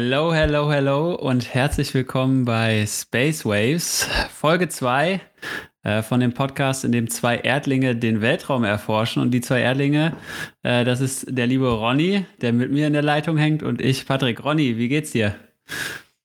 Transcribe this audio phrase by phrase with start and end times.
[0.00, 5.20] Hello, hello, hello und herzlich willkommen bei Space Waves, Folge 2
[5.82, 9.20] äh, von dem Podcast, in dem zwei Erdlinge den Weltraum erforschen.
[9.20, 10.16] Und die zwei Erdlinge,
[10.62, 14.06] äh, das ist der liebe Ronny, der mit mir in der Leitung hängt, und ich,
[14.06, 14.44] Patrick.
[14.44, 15.34] Ronny, wie geht's dir?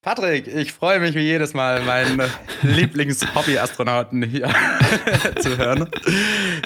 [0.04, 2.22] Patrick, ich freue mich wie jedes Mal, meinen
[2.62, 4.50] Lieblings-Hobby-Astronauten hier
[5.40, 5.90] zu hören.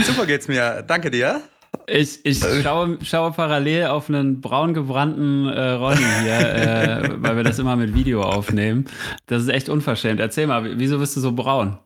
[0.04, 0.84] Super geht's mir.
[0.86, 1.42] Danke dir.
[1.88, 7.44] Ich, ich schaue, schaue, parallel auf einen braun gebrannten äh, Ronny hier, äh, weil wir
[7.44, 8.86] das immer mit Video aufnehmen.
[9.28, 10.20] Das ist echt unverschämt.
[10.20, 11.78] Erzähl mal, wieso bist du so braun?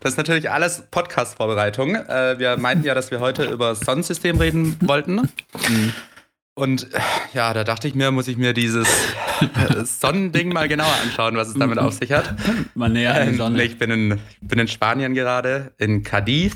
[0.00, 1.94] Das ist natürlich alles Podcast-Vorbereitung.
[1.94, 5.14] Äh, wir meinten ja, dass wir heute über das Sonnensystem reden wollten.
[5.16, 5.92] Mhm.
[6.56, 6.86] Und
[7.32, 8.86] ja, da dachte ich mir, muss ich mir dieses
[9.84, 12.34] Sonnending mal genauer anschauen, was es damit auf sich hat.
[12.74, 13.64] Mal näher an die Sonne.
[13.64, 16.54] Ich bin in, bin in Spanien gerade, in Cadiz.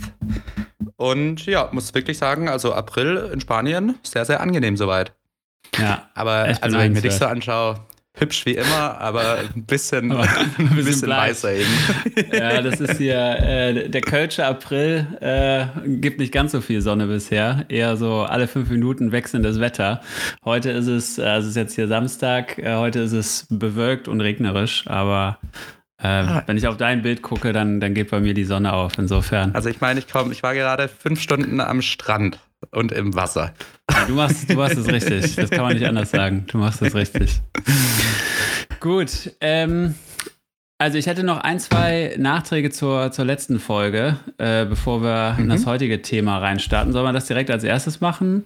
[0.99, 5.13] Und ja, muss wirklich sagen, also April in Spanien, sehr, sehr angenehm soweit.
[5.79, 6.09] Ja.
[6.15, 7.77] Aber also, wenn ich mir dich so anschaue,
[8.15, 12.33] hübsch wie immer, aber ein bisschen, aber ein bisschen, bisschen weißer eben.
[12.33, 17.07] Ja, das ist hier, äh, der Kölsche April äh, gibt nicht ganz so viel Sonne
[17.07, 17.65] bisher.
[17.69, 20.01] Eher so alle fünf Minuten wechselndes Wetter.
[20.45, 24.21] Heute ist es, also es ist jetzt hier Samstag, äh, heute ist es bewölkt und
[24.21, 25.39] regnerisch, aber
[26.01, 26.43] äh, ah.
[26.47, 29.55] Wenn ich auf dein Bild gucke, dann, dann geht bei mir die Sonne auf, insofern.
[29.55, 32.39] Also ich meine, ich komm, ich war gerade fünf Stunden am Strand
[32.71, 33.53] und im Wasser.
[33.91, 35.35] Ja, du machst, du machst es richtig.
[35.37, 36.45] Das kann man nicht anders sagen.
[36.47, 37.41] Du machst es richtig.
[38.81, 39.33] Gut.
[39.41, 39.95] Ähm,
[40.79, 45.45] also ich hätte noch ein, zwei Nachträge zur, zur letzten Folge, äh, bevor wir mhm.
[45.45, 46.93] in das heutige Thema reinstarten.
[46.93, 48.45] Sollen wir das direkt als erstes machen?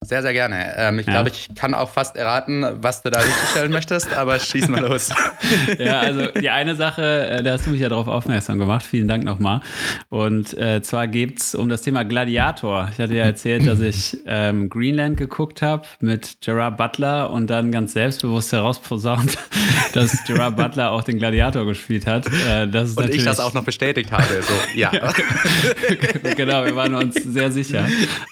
[0.00, 0.74] Sehr, sehr gerne.
[0.76, 1.12] Ähm, ich ja.
[1.14, 5.08] glaube, ich kann auch fast erraten, was du da stellen möchtest, aber schieß mal los.
[5.78, 8.86] ja, also die eine Sache, äh, da hast du mich ja darauf aufmerksam gemacht.
[8.86, 9.60] Vielen Dank nochmal.
[10.08, 12.88] Und äh, zwar geht es um das Thema Gladiator.
[12.92, 17.72] Ich hatte ja erzählt, dass ich ähm, Greenland geguckt habe mit Gerard Butler und dann
[17.72, 19.36] ganz selbstbewusst herausposaunt,
[19.94, 22.24] dass Gerard Butler auch den Gladiator gespielt hat.
[22.48, 24.42] Äh, das und ich das auch noch bestätigt habe.
[24.42, 24.92] So, ja.
[26.36, 27.84] genau, wir waren uns sehr sicher.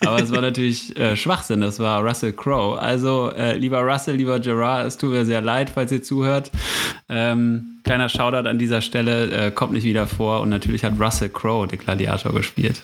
[0.04, 1.66] Aber es war natürlich äh, Schwachsinn denn?
[1.66, 2.78] Das war Russell Crowe.
[2.80, 6.50] Also, äh, lieber Russell, lieber Gerard, es tut mir sehr leid, falls ihr zuhört.
[7.08, 10.40] Ähm, kleiner Shoutout an dieser Stelle, äh, kommt nicht wieder vor.
[10.40, 12.82] Und natürlich hat Russell Crowe den Gladiator gespielt.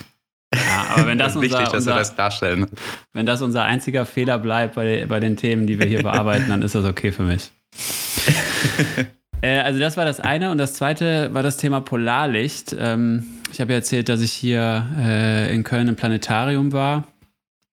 [0.54, 2.66] Ja, aber wenn das, unser, Wichtig, unser, das darstellen.
[3.12, 6.62] wenn das unser einziger Fehler bleibt bei, bei den Themen, die wir hier bearbeiten, dann
[6.62, 7.50] ist das okay für mich.
[9.42, 12.76] äh, also das war das eine und das zweite war das Thema Polarlicht.
[12.78, 17.04] Ähm, ich habe ja erzählt, dass ich hier äh, in Köln im Planetarium war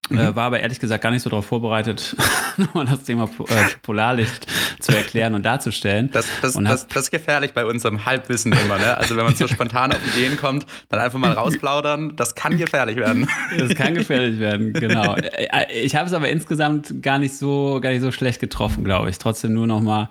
[0.09, 0.17] Mhm.
[0.17, 2.15] Äh, war aber ehrlich gesagt gar nicht so darauf vorbereitet,
[2.57, 4.47] nochmal das Thema äh, Polarlicht
[4.79, 6.09] zu erklären und darzustellen.
[6.11, 8.77] Das, das, und das, das ist gefährlich bei unserem Halbwissen immer.
[8.77, 8.97] Ne?
[8.97, 12.95] Also wenn man so spontan auf Ideen kommt, dann einfach mal rausplaudern, das kann gefährlich
[12.95, 13.29] werden.
[13.57, 15.15] Das kann gefährlich werden, genau.
[15.29, 19.09] Äh, ich habe es aber insgesamt gar nicht so, gar nicht so schlecht getroffen, glaube
[19.09, 19.17] ich.
[19.17, 20.09] Trotzdem nur nochmal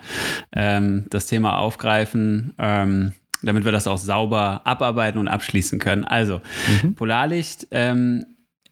[0.53, 2.55] ähm, das Thema aufgreifen.
[2.59, 6.05] Ähm, damit wir das auch sauber abarbeiten und abschließen können.
[6.05, 6.41] Also,
[6.83, 6.95] mhm.
[6.95, 8.25] Polarlicht ähm,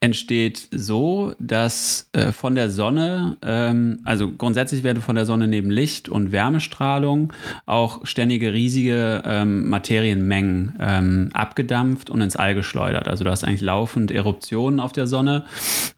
[0.07, 5.71] entsteht so, dass äh, von der Sonne, ähm, also grundsätzlich werden von der Sonne neben
[5.71, 7.33] Licht und Wärmestrahlung
[7.67, 13.09] auch ständige riesige ähm, Materienmengen ähm, abgedampft und ins All geschleudert.
[13.09, 15.45] Also du hast eigentlich laufend Eruptionen auf der Sonne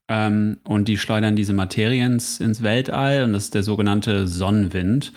[0.09, 5.13] ähm, und die schleudern diese Materien ins Weltall und das ist der sogenannte Sonnenwind.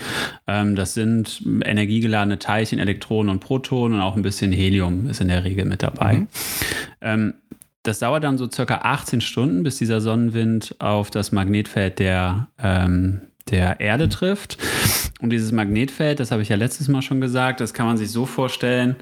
[0.47, 5.29] Ähm, das sind energiegeladene Teilchen, Elektronen und Protonen und auch ein bisschen Helium ist in
[5.29, 6.25] der Regel mit dabei.
[7.01, 7.33] Mhm.
[7.83, 13.21] Das dauert dann so circa 18 Stunden, bis dieser Sonnenwind auf das Magnetfeld der, ähm,
[13.49, 14.57] der Erde trifft.
[15.19, 18.11] Und dieses Magnetfeld, das habe ich ja letztes Mal schon gesagt, das kann man sich
[18.11, 18.95] so vorstellen,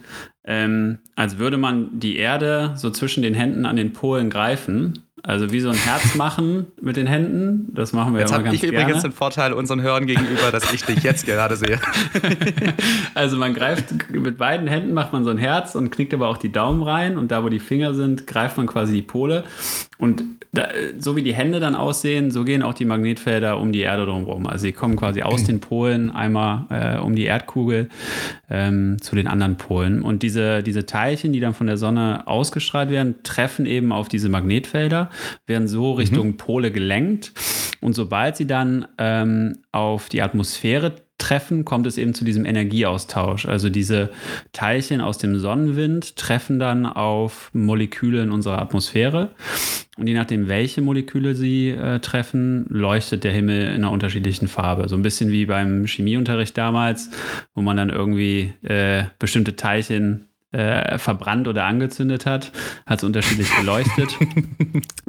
[0.45, 5.51] ähm, als würde man die Erde so zwischen den Händen an den Polen greifen also
[5.51, 8.59] wie so ein Herz machen mit den Händen, das machen wir jetzt ja immer ganz
[8.59, 8.73] gerne.
[8.73, 11.79] Jetzt habe ich übrigens den Vorteil unseren Hörern gegenüber, dass ich dich jetzt gerade sehe.
[13.13, 16.37] also man greift mit beiden Händen macht man so ein Herz und knickt aber auch
[16.37, 19.43] die Daumen rein und da wo die Finger sind, greift man quasi die Pole
[19.97, 23.81] und da, so wie die Hände dann aussehen, so gehen auch die Magnetfelder um die
[23.81, 24.47] Erde drumherum.
[24.47, 27.89] Also sie kommen quasi aus den Polen einmal äh, um die Erdkugel
[28.49, 32.89] ähm, zu den anderen Polen und diese, diese Teilchen, die dann von der Sonne ausgestrahlt
[32.89, 35.08] werden, treffen eben auf diese Magnetfelder
[35.45, 36.37] werden so Richtung mhm.
[36.37, 37.33] Pole gelenkt.
[37.81, 43.45] Und sobald sie dann ähm, auf die Atmosphäre treffen, kommt es eben zu diesem Energieaustausch.
[43.45, 44.09] Also diese
[44.51, 49.31] Teilchen aus dem Sonnenwind treffen dann auf Moleküle in unserer Atmosphäre.
[49.97, 54.87] Und je nachdem, welche Moleküle sie äh, treffen, leuchtet der Himmel in einer unterschiedlichen Farbe.
[54.87, 57.11] So ein bisschen wie beim Chemieunterricht damals,
[57.53, 62.51] wo man dann irgendwie äh, bestimmte Teilchen äh, verbrannt oder angezündet hat,
[62.85, 64.09] hat es unterschiedlich geleuchtet.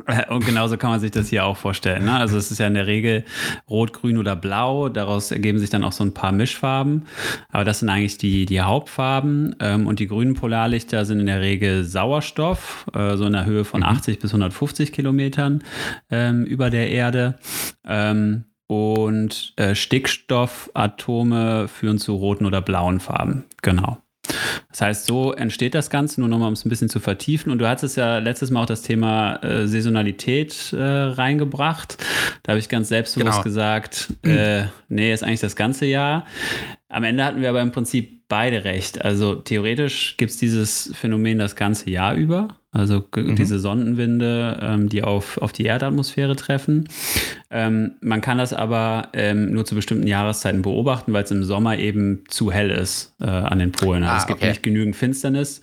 [0.06, 2.06] Äh, und genauso kann man sich das hier auch vorstellen.
[2.06, 2.14] Ne?
[2.14, 3.24] Also es ist ja in der Regel
[3.68, 4.88] rot, grün oder blau.
[4.88, 7.06] Daraus ergeben sich dann auch so ein paar Mischfarben.
[7.50, 9.56] Aber das sind eigentlich die, die Hauptfarben.
[9.60, 13.64] Ähm, und die grünen Polarlichter sind in der Regel Sauerstoff, äh, so in der Höhe
[13.64, 14.20] von 80 mhm.
[14.20, 15.62] bis 150 Kilometern
[16.10, 17.38] ähm, über der Erde.
[17.86, 23.44] Ähm, und äh, Stickstoffatome führen zu roten oder blauen Farben.
[23.62, 23.98] Genau.
[24.70, 27.50] Das heißt, so entsteht das Ganze, nur nochmal, um es ein bisschen zu vertiefen.
[27.50, 31.96] Und du hattest ja letztes Mal auch das Thema äh, Saisonalität äh, reingebracht.
[32.42, 33.42] Da habe ich ganz selbstbewusst genau.
[33.42, 36.26] gesagt, äh, nee, ist eigentlich das ganze Jahr.
[36.88, 39.04] Am Ende hatten wir aber im Prinzip beide recht.
[39.04, 42.48] Also theoretisch gibt es dieses Phänomen das ganze Jahr über.
[42.72, 43.34] Also mhm.
[43.34, 46.88] diese Sondenwinde, ähm, die auf, auf die Erdatmosphäre treffen.
[47.50, 51.78] Ähm, man kann das aber ähm, nur zu bestimmten Jahreszeiten beobachten, weil es im Sommer
[51.78, 54.04] eben zu hell ist äh, an den Polen.
[54.04, 54.50] Also ah, es gibt okay.
[54.50, 55.62] nicht genügend Finsternis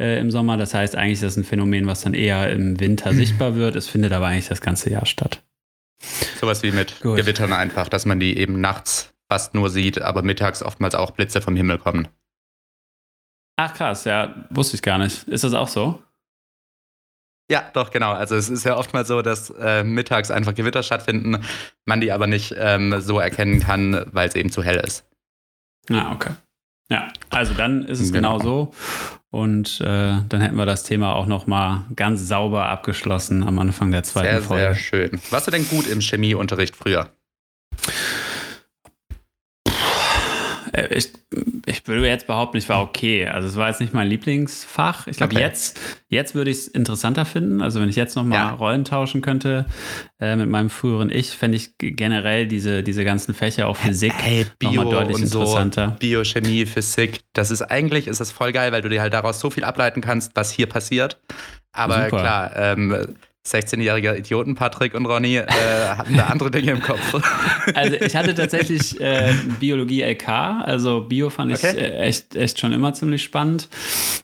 [0.00, 0.56] äh, im Sommer.
[0.56, 3.76] Das heißt, eigentlich ist das ein Phänomen, was dann eher im Winter sichtbar wird.
[3.76, 5.44] Es findet aber eigentlich das ganze Jahr statt.
[6.40, 7.16] Sowas wie mit Gut.
[7.16, 11.40] Gewittern einfach, dass man die eben nachts fast nur sieht, aber mittags oftmals auch Blitze
[11.40, 12.08] vom Himmel kommen.
[13.54, 15.28] Ach krass, ja, wusste ich gar nicht.
[15.28, 16.02] Ist das auch so?
[17.50, 18.12] Ja, doch, genau.
[18.12, 21.44] Also es ist ja oftmals so, dass äh, mittags einfach Gewitter stattfinden,
[21.84, 25.04] man die aber nicht ähm, so erkennen kann, weil es eben zu hell ist.
[25.90, 26.30] Ah, okay.
[26.88, 28.74] Ja, also dann ist es genau, genau so.
[29.30, 34.04] Und äh, dann hätten wir das Thema auch nochmal ganz sauber abgeschlossen am Anfang der
[34.04, 34.62] zweiten sehr, Folge.
[34.66, 35.20] Sehr schön.
[35.30, 37.08] Warst du denn gut im Chemieunterricht früher?
[40.72, 41.12] Äh, ich,
[41.66, 43.26] ich würde jetzt behaupten, ich war okay.
[43.26, 45.06] Also es war jetzt nicht mein Lieblingsfach.
[45.06, 45.42] Ich glaube, okay.
[45.42, 45.78] jetzt,
[46.08, 47.62] jetzt würde ich es interessanter finden.
[47.62, 48.50] Also wenn ich jetzt nochmal ja.
[48.50, 49.66] Rollen tauschen könnte
[50.20, 54.46] äh, mit meinem früheren Ich, fände ich generell diese, diese ganzen Fächer, auch Physik, hey,
[54.58, 55.88] Bio nochmal deutlich und interessanter.
[55.90, 59.40] So, Biochemie, Physik, das ist eigentlich, ist das voll geil, weil du dir halt daraus
[59.40, 61.18] so viel ableiten kannst, was hier passiert.
[61.72, 62.18] Aber Super.
[62.18, 63.16] klar, ähm,
[63.50, 65.46] 16-jähriger Idioten Patrick und Ronny äh,
[65.96, 67.00] hatten da andere Dinge im Kopf.
[67.74, 71.76] Also ich hatte tatsächlich äh, Biologie LK, also Bio fand ich okay.
[71.76, 73.68] äh, echt, echt schon immer ziemlich spannend.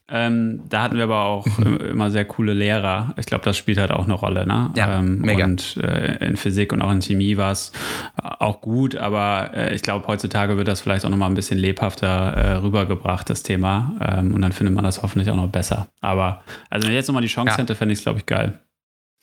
[0.09, 3.15] Ähm, da hatten wir aber auch immer sehr coole Lehrer.
[3.19, 4.47] Ich glaube, das spielt halt auch eine Rolle.
[4.47, 4.71] Ne?
[4.77, 5.45] Ja, ähm, mega.
[5.45, 7.73] Und äh, in Physik und auch in Chemie war es
[8.17, 12.09] auch gut, aber äh, ich glaube, heutzutage wird das vielleicht auch nochmal ein bisschen lebhafter
[12.09, 13.95] äh, rübergebracht, das Thema.
[14.01, 15.89] Ähm, und dann findet man das hoffentlich auch noch besser.
[16.01, 17.59] Aber also wenn ich jetzt nochmal die Chance ja.
[17.59, 18.59] hätte, fände ich es, glaube ich, geil.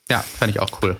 [0.09, 0.97] Ja, fände ich auch cool.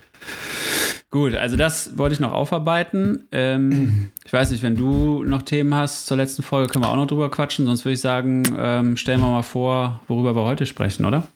[1.12, 3.28] Gut, also das wollte ich noch aufarbeiten.
[3.32, 6.96] Ähm, ich weiß nicht, wenn du noch Themen hast zur letzten Folge, können wir auch
[6.96, 7.66] noch drüber quatschen.
[7.66, 11.28] Sonst würde ich sagen, ähm, stellen wir mal vor, worüber wir heute sprechen, oder?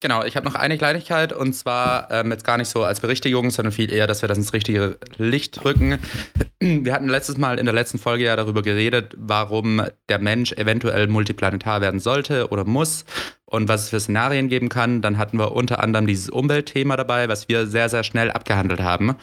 [0.00, 3.50] Genau, ich habe noch eine Kleinigkeit und zwar ähm, jetzt gar nicht so als Berichtigung,
[3.50, 5.98] sondern viel eher, dass wir das ins richtige Licht rücken.
[6.60, 11.06] Wir hatten letztes Mal in der letzten Folge ja darüber geredet, warum der Mensch eventuell
[11.06, 13.04] multiplanetar werden sollte oder muss
[13.46, 15.00] und was es für Szenarien geben kann.
[15.00, 19.16] Dann hatten wir unter anderem dieses Umweltthema dabei, was wir sehr, sehr schnell abgehandelt haben.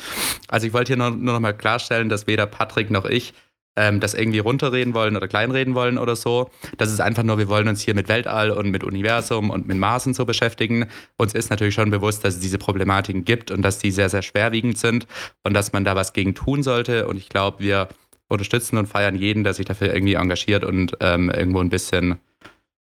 [0.48, 3.34] Also ich wollte hier nur, nur noch mal klarstellen, dass weder Patrick noch ich
[3.76, 6.50] ähm, das irgendwie runterreden wollen oder kleinreden wollen oder so.
[6.78, 9.78] Das ist einfach nur, wir wollen uns hier mit Weltall und mit Universum und mit
[9.78, 10.88] Mars und so beschäftigen.
[11.18, 14.22] Uns ist natürlich schon bewusst, dass es diese Problematiken gibt und dass die sehr, sehr
[14.22, 15.08] schwerwiegend sind
[15.44, 17.08] und dass man da was gegen tun sollte.
[17.08, 17.90] Und ich glaube, wir
[18.28, 22.20] unterstützen und feiern jeden, der sich dafür irgendwie engagiert und ähm, irgendwo ein bisschen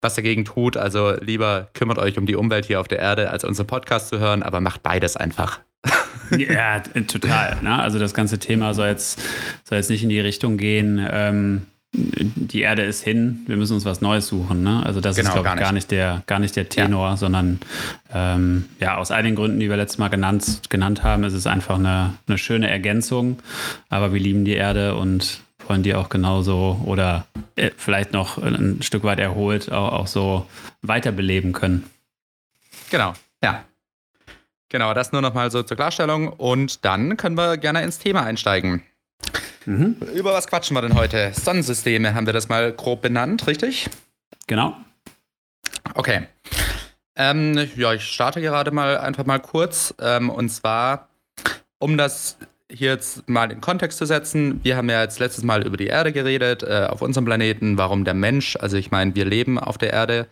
[0.02, 0.78] was dagegen tut.
[0.78, 4.20] Also lieber kümmert euch um die Umwelt hier auf der Erde, als unseren Podcast zu
[4.20, 5.62] hören, aber macht beides einfach.
[6.38, 7.58] Ja, total.
[7.62, 7.80] Ne?
[7.80, 9.22] Also das ganze Thema soll jetzt,
[9.64, 11.64] soll jetzt nicht in die Richtung gehen, ähm,
[11.96, 14.64] die Erde ist hin, wir müssen uns was Neues suchen.
[14.64, 14.82] Ne?
[14.84, 15.92] Also das genau, ist, glaube ich, gar nicht.
[15.92, 17.18] der, gar nicht der Tenor, ja.
[17.18, 17.60] sondern
[18.12, 21.46] ähm, ja, aus all den Gründen, die wir letztes Mal genannt, genannt haben, ist es
[21.46, 23.40] einfach eine, eine schöne Ergänzung.
[23.90, 28.82] Aber wir lieben die Erde und wollen die auch genauso oder äh, vielleicht noch ein
[28.82, 30.48] Stück weit erholt auch, auch so
[30.82, 31.84] weiterbeleben können.
[32.90, 33.64] Genau, ja.
[34.74, 36.30] Genau, das nur noch mal so zur Klarstellung.
[36.30, 38.82] Und dann können wir gerne ins Thema einsteigen.
[39.66, 39.98] Mhm.
[40.16, 41.32] Über was quatschen wir denn heute?
[41.32, 43.88] Sonnensysteme haben wir das mal grob benannt, richtig?
[44.48, 44.76] Genau.
[45.94, 46.24] Okay.
[47.16, 49.94] Ähm, ja, ich starte gerade mal einfach mal kurz.
[50.02, 51.08] Ähm, und zwar,
[51.78, 52.38] um das
[52.68, 55.86] hier jetzt mal in Kontext zu setzen, wir haben ja jetzt letztes Mal über die
[55.86, 59.78] Erde geredet, äh, auf unserem Planeten, warum der Mensch, also ich meine, wir leben auf
[59.78, 60.28] der Erde,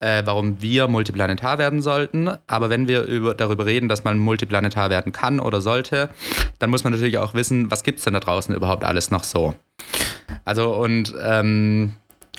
[0.00, 2.30] äh, warum wir multiplanetar werden sollten.
[2.46, 6.10] Aber wenn wir über, darüber reden, dass man multiplanetar werden kann oder sollte,
[6.58, 9.24] dann muss man natürlich auch wissen, was gibt es denn da draußen überhaupt alles noch
[9.24, 9.54] so.
[10.44, 11.94] Also und ähm,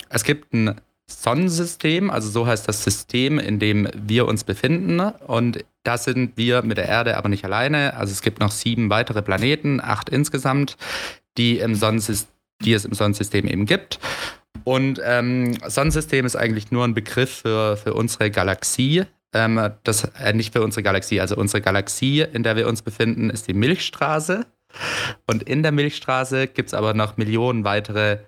[0.08, 5.00] es gibt ein Sonnensystem, also so heißt das System, in dem wir uns befinden.
[5.00, 7.96] Und da sind wir mit der Erde aber nicht alleine.
[7.96, 10.76] Also es gibt noch sieben weitere Planeten, acht insgesamt,
[11.36, 13.98] die, im die es im Sonnensystem eben gibt.
[14.64, 19.04] Und ähm, Sonnensystem ist eigentlich nur ein Begriff für, für unsere Galaxie.
[19.32, 23.30] Ähm, das, äh, nicht für unsere Galaxie, also unsere Galaxie, in der wir uns befinden,
[23.30, 24.46] ist die Milchstraße.
[25.26, 28.18] Und in der Milchstraße gibt es aber noch Millionen weitere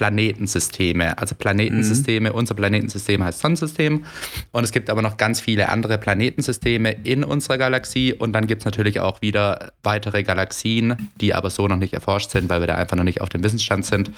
[0.00, 1.18] Planetensysteme.
[1.18, 2.34] Also Planetensysteme, mhm.
[2.34, 4.06] unser Planetensystem heißt Sonnensystem.
[4.50, 8.14] Und es gibt aber noch ganz viele andere Planetensysteme in unserer Galaxie.
[8.14, 12.30] Und dann gibt es natürlich auch wieder weitere Galaxien, die aber so noch nicht erforscht
[12.30, 14.10] sind, weil wir da einfach noch nicht auf dem Wissensstand sind.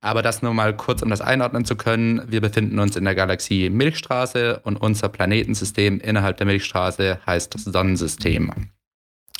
[0.00, 2.22] Aber das nur mal kurz, um das einordnen zu können.
[2.26, 8.50] Wir befinden uns in der Galaxie Milchstraße und unser Planetensystem innerhalb der Milchstraße heißt Sonnensystem.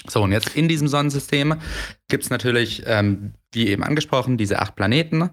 [0.06, 1.56] So, und jetzt in diesem Sonnensystem
[2.08, 5.30] gibt es natürlich, ähm, wie eben angesprochen, diese acht Planeten.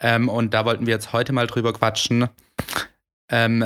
[0.00, 2.28] Ähm, und da wollten wir jetzt heute mal drüber quatschen.
[3.30, 3.64] Ähm,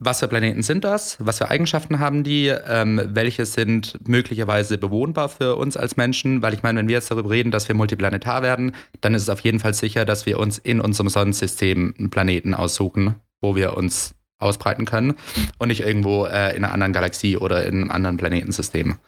[0.00, 1.16] was für Planeten sind das?
[1.18, 2.46] Was für Eigenschaften haben die?
[2.46, 6.40] Ähm, welche sind möglicherweise bewohnbar für uns als Menschen?
[6.40, 9.28] Weil ich meine, wenn wir jetzt darüber reden, dass wir multiplanetar werden, dann ist es
[9.28, 13.76] auf jeden Fall sicher, dass wir uns in unserem Sonnensystem einen Planeten aussuchen, wo wir
[13.76, 15.14] uns ausbreiten können
[15.58, 18.98] und nicht irgendwo äh, in einer anderen Galaxie oder in einem anderen Planetensystem.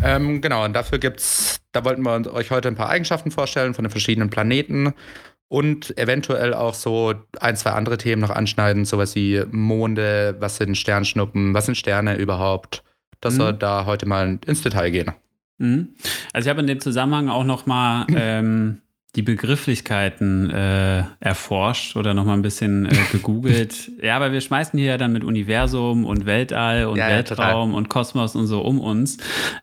[0.00, 3.84] Ähm, genau, und dafür gibt's, da wollten wir euch heute ein paar Eigenschaften vorstellen von
[3.84, 4.94] den verschiedenen Planeten
[5.48, 10.76] und eventuell auch so ein, zwei andere Themen noch anschneiden, sowas wie Monde, was sind
[10.76, 12.82] Sternschnuppen, was sind Sterne überhaupt,
[13.20, 13.38] dass mhm.
[13.38, 15.12] wir da heute mal ins Detail gehen.
[15.58, 15.94] Mhm.
[16.32, 18.82] Also ich habe in dem Zusammenhang auch noch mal ähm,
[19.16, 23.90] die Begrifflichkeiten äh, erforscht oder noch mal ein bisschen äh, gegoogelt.
[24.02, 27.76] ja, aber wir schmeißen hier ja dann mit Universum und Weltall und ja, Weltraum ja,
[27.78, 29.16] und Kosmos und so um uns.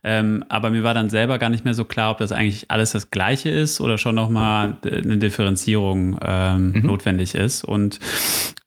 [0.03, 2.91] Ähm, aber mir war dann selber gar nicht mehr so klar, ob das eigentlich alles
[2.91, 6.81] das Gleiche ist oder schon noch mal eine Differenzierung ähm, mhm.
[6.81, 7.63] notwendig ist.
[7.63, 7.99] Und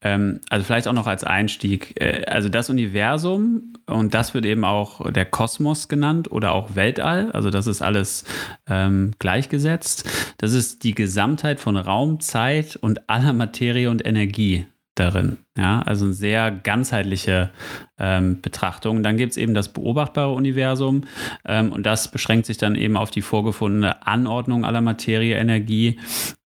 [0.03, 2.01] ähm, also vielleicht auch noch als Einstieg.
[2.01, 7.33] Äh, also das Universum und das wird eben auch der Kosmos genannt oder auch Weltall.
[7.33, 8.25] Also das ist alles
[8.69, 10.09] ähm, gleichgesetzt.
[10.39, 14.67] Das ist die Gesamtheit von Raum, Zeit und aller Materie und Energie
[14.99, 15.39] darin.
[15.57, 17.51] Ja, also eine sehr ganzheitliche
[17.99, 19.03] ähm, Betrachtung.
[19.03, 21.05] Dann gibt es eben das beobachtbare Universum
[21.45, 25.99] ähm, und das beschränkt sich dann eben auf die vorgefundene Anordnung aller Materie, Energie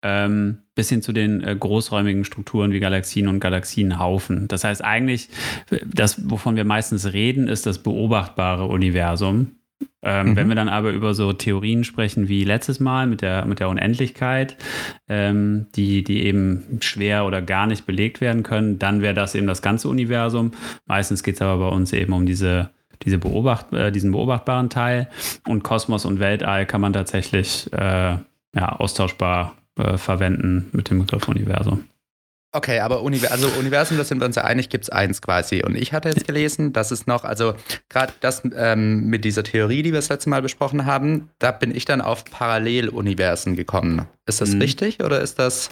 [0.02, 4.48] ähm, bis hin zu den äh, großräumigen Strukturen wie Galaxien und Galaxienhaufen.
[4.48, 5.30] Das heißt eigentlich,
[5.86, 9.58] das, wovon wir meistens reden, ist das beobachtbare Universum.
[10.04, 10.36] Ähm, mhm.
[10.36, 13.70] Wenn wir dann aber über so Theorien sprechen wie letztes Mal mit der, mit der
[13.70, 14.58] Unendlichkeit,
[15.08, 19.48] ähm, die, die eben schwer oder gar nicht belegt werden können, dann wäre das eben
[19.48, 20.52] das ganze Universum.
[20.86, 22.72] Meistens geht es aber bei uns eben um diese,
[23.04, 25.08] diese Beobacht, äh, diesen beobachtbaren Teil.
[25.48, 28.18] Und Kosmos und Weltall kann man tatsächlich äh,
[28.56, 31.86] ja, austauschbar äh, verwenden mit dem Begriff Universum.
[32.54, 35.64] Okay, aber Uni also Universum, das sind wir uns ja einig, gibt es eins quasi.
[35.64, 37.54] Und ich hatte jetzt gelesen, dass es noch, also
[37.88, 41.74] gerade das ähm, mit dieser Theorie, die wir das letzte Mal besprochen haben, da bin
[41.74, 44.06] ich dann auf Paralleluniversen gekommen.
[44.26, 44.62] Ist das mhm.
[44.62, 45.70] richtig oder ist das.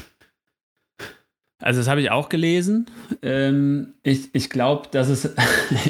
[1.61, 2.85] Also das habe ich auch gelesen.
[3.21, 5.33] Ähm, ich ich glaube, das ist,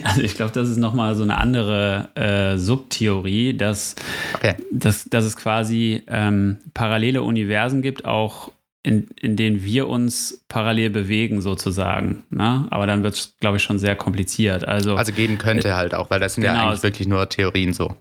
[0.04, 3.94] also ich glaube, das ist nochmal so eine andere äh, Subtheorie, dass,
[4.34, 4.56] okay.
[4.72, 8.52] dass, dass es quasi ähm, parallele Universen gibt, auch
[8.84, 12.24] in, in denen wir uns parallel bewegen, sozusagen.
[12.30, 12.66] Ne?
[12.70, 14.68] Aber dann wird es, glaube ich, schon sehr kompliziert.
[14.68, 17.28] Also, also gehen könnte äh, halt auch, weil das sind genau, ja eigentlich wirklich nur
[17.28, 17.96] Theorien so.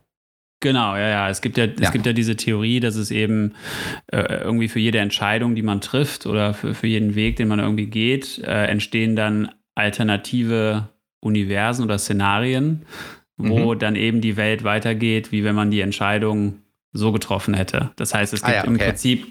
[0.60, 1.30] Genau, ja, ja.
[1.30, 1.72] Es gibt ja, ja.
[1.80, 3.54] es gibt ja diese Theorie, dass es eben
[4.08, 7.60] äh, irgendwie für jede Entscheidung, die man trifft oder für, für jeden Weg, den man
[7.60, 10.88] irgendwie geht, äh, entstehen dann alternative
[11.20, 12.86] Universen oder Szenarien,
[13.36, 13.78] wo mhm.
[13.78, 17.90] dann eben die Welt weitergeht, wie wenn man die Entscheidung so getroffen hätte.
[17.96, 18.70] Das heißt, es gibt ah ja, okay.
[18.70, 19.26] im Prinzip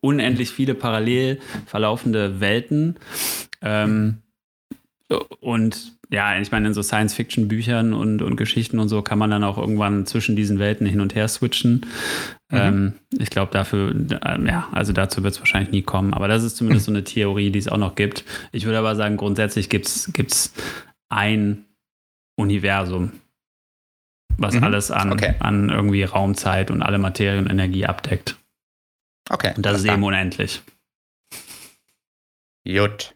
[0.00, 2.96] unendlich viele parallel verlaufende Welten.
[3.60, 4.18] Ähm,
[5.40, 9.44] und ja, ich meine, in so Science-Fiction-Büchern und, und Geschichten und so kann man dann
[9.44, 11.86] auch irgendwann zwischen diesen Welten hin und her switchen.
[12.50, 12.58] Mhm.
[12.58, 16.12] Ähm, ich glaube, dafür, äh, ja, also dazu wird es wahrscheinlich nie kommen.
[16.12, 18.24] Aber das ist zumindest so eine Theorie, die es auch noch gibt.
[18.52, 20.52] Ich würde aber sagen, grundsätzlich gibt es
[21.08, 21.64] ein
[22.36, 23.12] Universum
[24.36, 24.64] was mhm.
[24.64, 25.34] alles an, okay.
[25.38, 28.36] an irgendwie Raumzeit und alle Materie und Energie abdeckt.
[29.30, 29.52] Okay.
[29.56, 30.62] Und das ist eben unendlich.
[32.66, 33.14] Gut.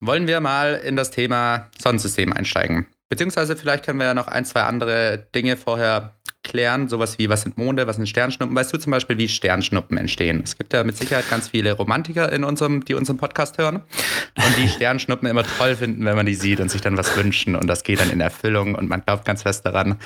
[0.00, 2.86] Wollen wir mal in das Thema Sonnensystem einsteigen?
[3.08, 6.14] Beziehungsweise vielleicht können wir ja noch ein, zwei andere Dinge vorher
[6.48, 8.56] klären, sowas wie, was sind Monde, was sind Sternschnuppen.
[8.56, 10.40] Weißt du zum Beispiel, wie Sternschnuppen entstehen?
[10.42, 14.56] Es gibt ja mit Sicherheit ganz viele Romantiker in unserem, die unseren Podcast hören und
[14.56, 17.68] die Sternschnuppen immer toll finden, wenn man die sieht und sich dann was wünschen und
[17.68, 19.96] das geht dann in Erfüllung und man glaubt ganz fest daran.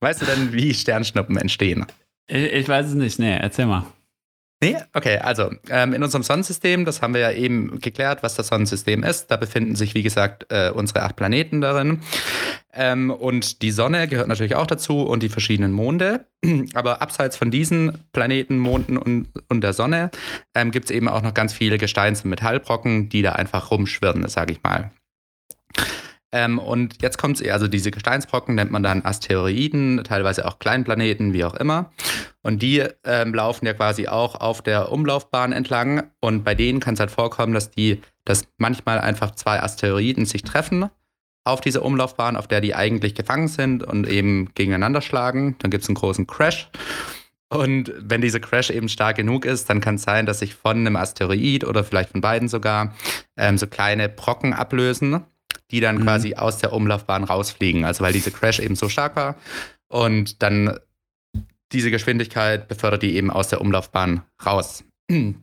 [0.00, 1.86] Weißt du denn, wie Sternschnuppen entstehen?
[2.28, 3.86] Ich, ich weiß es nicht, nee, erzähl mal.
[4.62, 8.48] Nee, okay, also ähm, in unserem Sonnensystem, das haben wir ja eben geklärt, was das
[8.48, 9.26] Sonnensystem ist.
[9.30, 12.00] Da befinden sich, wie gesagt, äh, unsere acht Planeten darin.
[12.76, 16.26] Ähm, und die Sonne gehört natürlich auch dazu und die verschiedenen Monde.
[16.74, 20.10] Aber abseits von diesen Planeten, Monden und, und der Sonne
[20.54, 24.28] ähm, gibt es eben auch noch ganz viele Gesteins- und Metallbrocken, die da einfach rumschwirren,
[24.28, 24.90] sage ich mal.
[26.32, 31.32] Ähm, und jetzt kommt es, also diese Gesteinsbrocken nennt man dann Asteroiden, teilweise auch Kleinplaneten,
[31.32, 31.92] wie auch immer.
[32.42, 36.10] Und die ähm, laufen ja quasi auch auf der Umlaufbahn entlang.
[36.20, 40.42] Und bei denen kann es halt vorkommen, dass die, dass manchmal einfach zwei Asteroiden sich
[40.42, 40.90] treffen
[41.46, 45.56] auf dieser Umlaufbahn, auf der die eigentlich gefangen sind und eben gegeneinander schlagen.
[45.60, 46.68] Dann gibt es einen großen Crash.
[47.48, 50.78] Und wenn dieser Crash eben stark genug ist, dann kann es sein, dass sich von
[50.78, 52.94] einem Asteroid oder vielleicht von beiden sogar
[53.36, 55.22] ähm, so kleine Brocken ablösen,
[55.70, 56.02] die dann mhm.
[56.02, 57.84] quasi aus der Umlaufbahn rausfliegen.
[57.84, 59.36] Also weil dieser Crash eben so stark war.
[59.88, 60.76] Und dann
[61.72, 64.84] diese Geschwindigkeit befördert die eben aus der Umlaufbahn raus.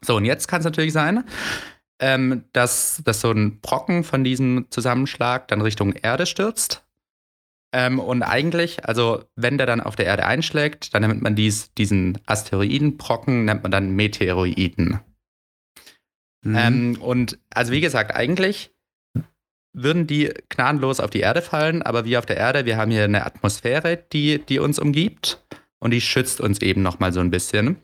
[0.00, 1.24] So, und jetzt kann es natürlich sein,
[2.00, 6.84] ähm, dass, dass so ein Brocken von diesem Zusammenschlag dann Richtung Erde stürzt.
[7.72, 11.74] Ähm, und eigentlich, also wenn der dann auf der Erde einschlägt, dann nennt man dies,
[11.74, 15.00] diesen Asteroidenbrocken, nennt man dann Meteoroiden.
[16.42, 16.56] Mhm.
[16.56, 18.70] Ähm, und also wie gesagt, eigentlich
[19.74, 23.04] würden die gnadenlos auf die Erde fallen, aber wie auf der Erde, wir haben hier
[23.04, 25.44] eine Atmosphäre, die, die uns umgibt
[25.78, 27.76] und die schützt uns eben nochmal so ein bisschen.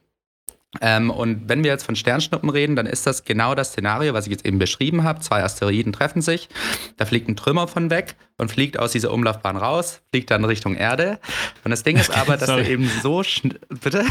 [0.80, 4.26] Ähm, und wenn wir jetzt von Sternschnuppen reden, dann ist das genau das Szenario, was
[4.26, 5.20] ich jetzt eben beschrieben habe.
[5.20, 6.48] Zwei Asteroiden treffen sich,
[6.96, 10.76] da fliegt ein Trümmer von weg und fliegt aus dieser Umlaufbahn raus, fliegt dann Richtung
[10.76, 11.18] Erde.
[11.64, 13.58] Und das Ding ist aber, dass er eben so schnell.
[13.68, 14.04] Bitte?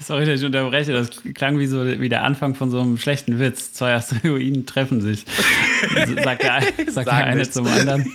[0.00, 0.92] Sorry, dass ich unterbreche.
[0.92, 3.72] Das klang wie so wie der Anfang von so einem schlechten Witz.
[3.72, 5.24] Zwei Asteroiden treffen sich.
[6.22, 8.04] Sagt der, sagt der eine zum anderen.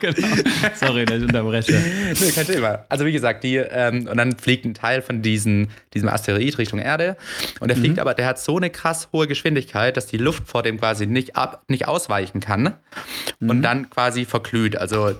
[0.00, 0.26] genau.
[0.74, 1.72] Sorry, dass ich unterbreche.
[2.18, 2.86] Nee, kein Thema.
[2.88, 6.78] Also wie gesagt, die, ähm, und dann fliegt ein Teil von diesen, diesem Asteroid Richtung
[6.78, 7.18] Erde.
[7.60, 8.00] Und der fliegt mhm.
[8.00, 11.36] aber, der hat so eine krass hohe Geschwindigkeit, dass die Luft vor dem quasi nicht
[11.36, 12.74] ab, nicht ausweichen kann.
[13.38, 13.50] Mhm.
[13.50, 14.76] Und dann quasi verglüht.
[14.76, 15.14] Also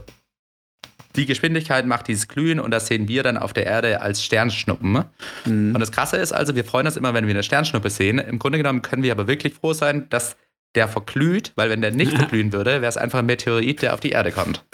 [1.16, 5.04] die Geschwindigkeit macht dieses Glühen und das sehen wir dann auf der Erde als Sternschnuppen.
[5.44, 5.74] Mhm.
[5.74, 8.18] Und das Krasse ist also, wir freuen uns immer, wenn wir eine Sternschnuppe sehen.
[8.18, 10.36] Im Grunde genommen können wir aber wirklich froh sein, dass
[10.74, 14.00] der verglüht, weil wenn der nicht verglühen würde, wäre es einfach ein Meteorit, der auf
[14.00, 14.64] die Erde kommt.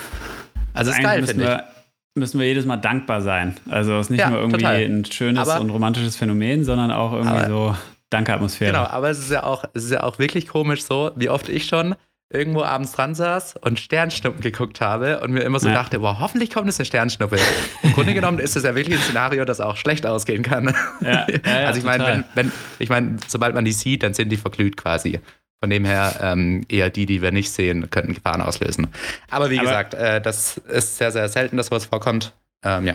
[0.74, 1.72] Also, das ist geil, finde ich
[2.14, 3.56] müssen wir jedes Mal dankbar sein.
[3.70, 4.84] Also es ist nicht ja, nur irgendwie total.
[4.84, 7.76] ein schönes aber, und romantisches Phänomen, sondern auch irgendwie aber, so
[8.10, 8.72] Danke-Atmosphäre.
[8.72, 11.48] Genau, aber es ist ja auch, es ist ja auch wirklich komisch so, wie oft
[11.48, 11.94] ich schon
[12.32, 15.74] irgendwo abends dran saß und Sternschnuppen geguckt habe und mir immer so ja.
[15.74, 17.38] dachte, boah, hoffentlich kommt es eine Sternschnuppe.
[17.82, 20.74] Im Grunde genommen ist es ja wirklich ein Szenario, das auch schlecht ausgehen kann.
[21.00, 24.30] Ja, ja, also ich meine, wenn, wenn, ich meine, sobald man die sieht, dann sind
[24.30, 25.20] die verglüht quasi.
[25.60, 28.88] Von dem her ähm, eher die, die wir nicht sehen, könnten Gefahren auslösen.
[29.30, 32.32] Aber wie Aber gesagt, äh, das ist sehr, sehr selten, dass sowas vorkommt.
[32.64, 32.94] Ähm, ja.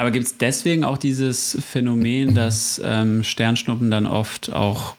[0.00, 4.96] Aber gibt es deswegen auch dieses Phänomen, dass ähm, Sternschnuppen dann oft auch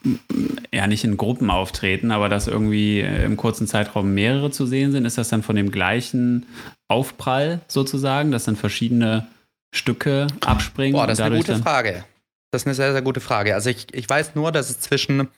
[0.72, 4.92] ja nicht in Gruppen auftreten, aber dass irgendwie äh, im kurzen Zeitraum mehrere zu sehen
[4.92, 5.06] sind?
[5.06, 6.46] Ist das dann von dem gleichen
[6.88, 9.26] Aufprall sozusagen, dass dann verschiedene
[9.74, 10.94] Stücke abspringen?
[10.94, 12.04] Boah, das ist eine gute Frage.
[12.52, 13.56] Das ist eine sehr, sehr gute Frage.
[13.56, 15.30] Also ich, ich weiß nur, dass es zwischen,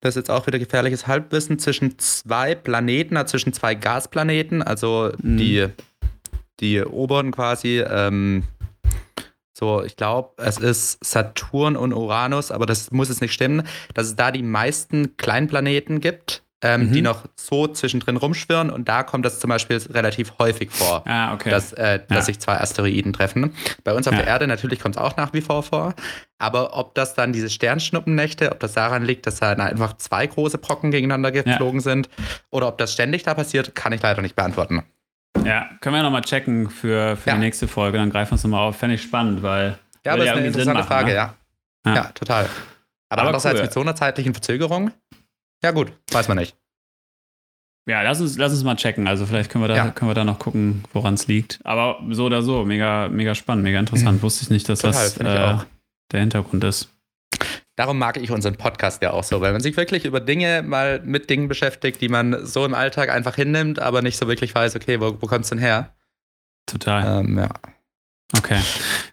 [0.00, 5.12] das ist jetzt auch wieder gefährliches Halbwissen, zwischen zwei Planeten, also zwischen zwei Gasplaneten, also
[5.22, 5.36] mhm.
[5.36, 5.66] die,
[6.58, 8.42] die oberen quasi, ähm,
[9.58, 14.06] so, ich glaube, es ist Saturn und Uranus, aber das muss es nicht stimmen, dass
[14.06, 16.92] es da die meisten Kleinplaneten gibt, ähm, mhm.
[16.92, 21.34] die noch so zwischendrin rumschwirren und da kommt das zum Beispiel relativ häufig vor, ah,
[21.34, 21.50] okay.
[21.50, 23.54] dass, äh, dass sich zwei Asteroiden treffen.
[23.82, 24.20] Bei uns auf ja.
[24.20, 25.94] der Erde natürlich kommt es auch nach wie vor vor,
[26.38, 30.58] aber ob das dann diese Sternschnuppennächte, ob das daran liegt, dass da einfach zwei große
[30.58, 31.84] Brocken gegeneinander geflogen ja.
[31.84, 32.08] sind
[32.50, 34.84] oder ob das ständig da passiert, kann ich leider nicht beantworten.
[35.44, 37.34] Ja, können wir nochmal checken für, für ja.
[37.36, 38.76] die nächste Folge, dann greifen wir es nochmal auf.
[38.76, 39.78] Fände ich spannend, weil.
[40.04, 41.14] Ja, aber das ist eine interessante machen, Frage, ne?
[41.14, 41.34] ja.
[41.86, 41.94] ja.
[41.94, 42.04] ja.
[42.14, 42.44] total.
[42.44, 42.52] Aber,
[43.10, 43.62] aber andererseits cool.
[43.62, 44.90] mit so einer zeitlichen Verzögerung,
[45.62, 46.56] ja gut, weiß man nicht.
[47.88, 49.08] Ja, lass uns, lass uns mal checken.
[49.08, 49.90] Also vielleicht können wir da, ja.
[49.90, 51.58] können wir da noch gucken, woran es liegt.
[51.64, 54.18] Aber so oder so, mega, mega spannend, mega interessant.
[54.18, 54.22] Mhm.
[54.22, 55.64] Wusste ich nicht, dass Total, das äh,
[56.12, 56.90] der Hintergrund ist.
[57.78, 61.00] Darum mag ich unseren Podcast ja auch so, weil man sich wirklich über Dinge mal
[61.04, 64.74] mit Dingen beschäftigt, die man so im Alltag einfach hinnimmt, aber nicht so wirklich weiß,
[64.74, 65.94] okay, wo, wo kommt es denn her?
[66.66, 67.20] Total.
[67.20, 67.48] Ähm, ja.
[68.36, 68.58] Okay.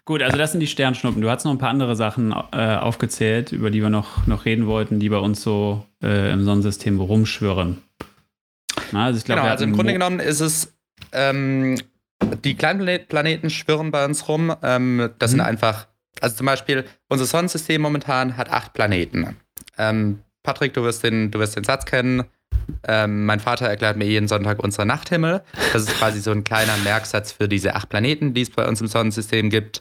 [0.04, 1.22] Gut, also das sind die Sternschnuppen.
[1.22, 4.66] Du hast noch ein paar andere Sachen äh, aufgezählt, über die wir noch, noch reden
[4.66, 7.84] wollten, die bei uns so äh, im Sonnensystem rumschwirren.
[8.90, 10.76] Na, also ich glaub, genau, also im Grunde genommen ist es,
[11.12, 11.80] ähm,
[12.42, 14.52] die kleinen Planeten schwirren bei uns rum.
[14.64, 15.36] Ähm, das mhm.
[15.36, 15.86] sind einfach
[16.22, 19.36] also zum Beispiel, unser Sonnensystem momentan hat acht Planeten.
[19.78, 22.24] Ähm, Patrick, du wirst, den, du wirst den Satz kennen.
[22.86, 25.42] Ähm, mein Vater erklärt mir jeden Sonntag unseren Nachthimmel.
[25.72, 28.80] Das ist quasi so ein kleiner Merksatz für diese acht Planeten, die es bei uns
[28.80, 29.80] im Sonnensystem gibt.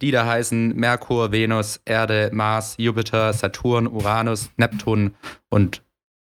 [0.00, 5.14] Die da heißen Merkur, Venus, Erde, Mars, Jupiter, Saturn, Uranus, Neptun
[5.48, 5.82] und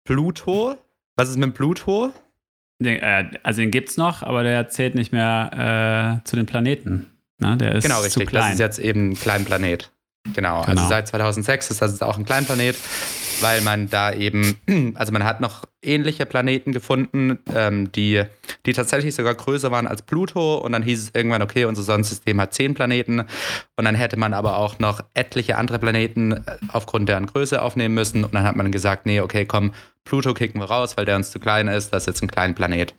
[0.04, 0.76] Pluto.
[1.16, 2.12] Was ist mit Pluto?
[2.78, 6.46] Den, äh, also den gibt es noch, aber der zählt nicht mehr äh, zu den
[6.46, 7.11] Planeten.
[7.38, 7.56] Ne?
[7.56, 8.24] Der ist genau, richtig.
[8.24, 8.42] Zu klein.
[8.42, 9.92] Das ist jetzt eben ein Kleinplanet.
[10.34, 10.60] Genau.
[10.60, 10.82] Also genau.
[10.82, 12.76] Also seit 2006 ist das jetzt auch ein Kleinplanet,
[13.40, 14.56] weil man da eben,
[14.94, 18.22] also man hat noch ähnliche Planeten gefunden, ähm, die,
[18.64, 20.58] die tatsächlich sogar größer waren als Pluto.
[20.58, 23.20] Und dann hieß es irgendwann, okay, unser Sonnensystem hat zehn Planeten.
[23.76, 27.94] Und dann hätte man aber auch noch etliche andere Planeten äh, aufgrund deren Größe aufnehmen
[27.94, 28.24] müssen.
[28.24, 29.72] Und dann hat man gesagt, nee, okay, komm,
[30.04, 31.92] Pluto kicken wir raus, weil der uns zu klein ist.
[31.92, 32.94] Das ist jetzt ein kleiner Planet.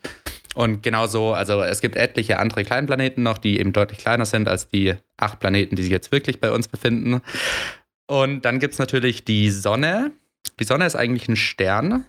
[0.54, 4.70] Und genauso, also es gibt etliche andere Kleinplaneten noch, die eben deutlich kleiner sind als
[4.70, 7.22] die acht Planeten, die sich jetzt wirklich bei uns befinden.
[8.08, 10.12] Und dann gibt es natürlich die Sonne.
[10.60, 12.06] Die Sonne ist eigentlich ein Stern.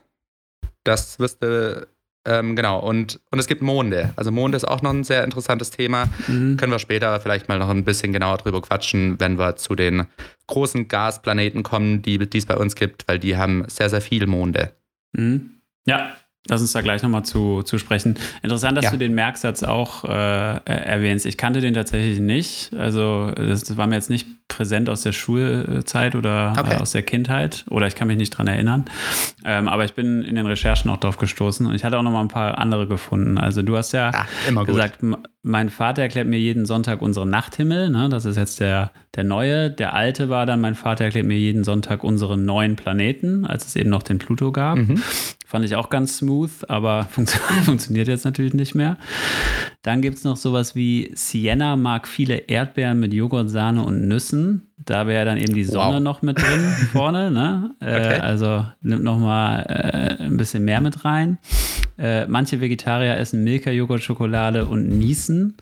[0.83, 1.87] Das wirst du,
[2.27, 2.81] ähm, genau.
[2.81, 4.13] Und, und es gibt Monde.
[4.17, 6.11] Also Monde ist auch noch ein sehr interessantes Thema.
[6.27, 6.57] Mhm.
[6.57, 10.07] Können wir später vielleicht mal noch ein bisschen genauer drüber quatschen, wenn wir zu den
[10.47, 14.73] großen Gasplaneten kommen, die es bei uns gibt, weil die haben sehr, sehr viele Monde.
[15.13, 15.61] Mhm.
[15.87, 18.17] Ja, Lass uns da gleich nochmal zu, zu sprechen.
[18.43, 18.91] Interessant, dass ja.
[18.91, 20.09] du den Merksatz auch äh,
[20.67, 21.25] erwähnst.
[21.25, 22.75] Ich kannte den tatsächlich nicht.
[22.75, 26.75] Also, das, war mir jetzt nicht präsent aus der Schulzeit oder okay.
[26.75, 27.65] äh, aus der Kindheit.
[27.71, 28.85] Oder ich kann mich nicht dran erinnern.
[29.43, 32.23] Ähm, aber ich bin in den Recherchen auch drauf gestoßen und ich hatte auch nochmal
[32.23, 33.39] ein paar andere gefunden.
[33.39, 35.03] Also, du hast ja Ach, gesagt,
[35.47, 37.91] mein Vater erklärt mir jeden Sonntag unseren Nachthimmel.
[37.91, 38.09] Ne?
[38.09, 39.71] Das ist jetzt der, der neue.
[39.71, 43.77] Der alte war dann, mein Vater erklärt mir jeden Sonntag unseren neuen Planeten, als es
[43.77, 44.79] eben noch den Pluto gab.
[44.79, 45.03] Mhm.
[45.47, 48.97] Fand ich auch ganz smooth, aber fun funktioniert jetzt natürlich nicht mehr.
[49.83, 54.73] Dann gibt es noch sowas wie Sienna mag viele Erdbeeren mit Joghurt, Sahne und Nüssen.
[54.77, 56.03] Da wäre dann eben die Sonne wow.
[56.03, 56.61] noch mit drin
[56.93, 57.31] vorne.
[57.31, 57.75] Ne?
[57.81, 58.21] Äh, okay.
[58.21, 61.39] also nimmt noch mal äh, ein bisschen mehr mit rein.
[61.97, 65.57] Äh, manche Vegetarier essen Milka, Joghurt, Schokolade und niesen.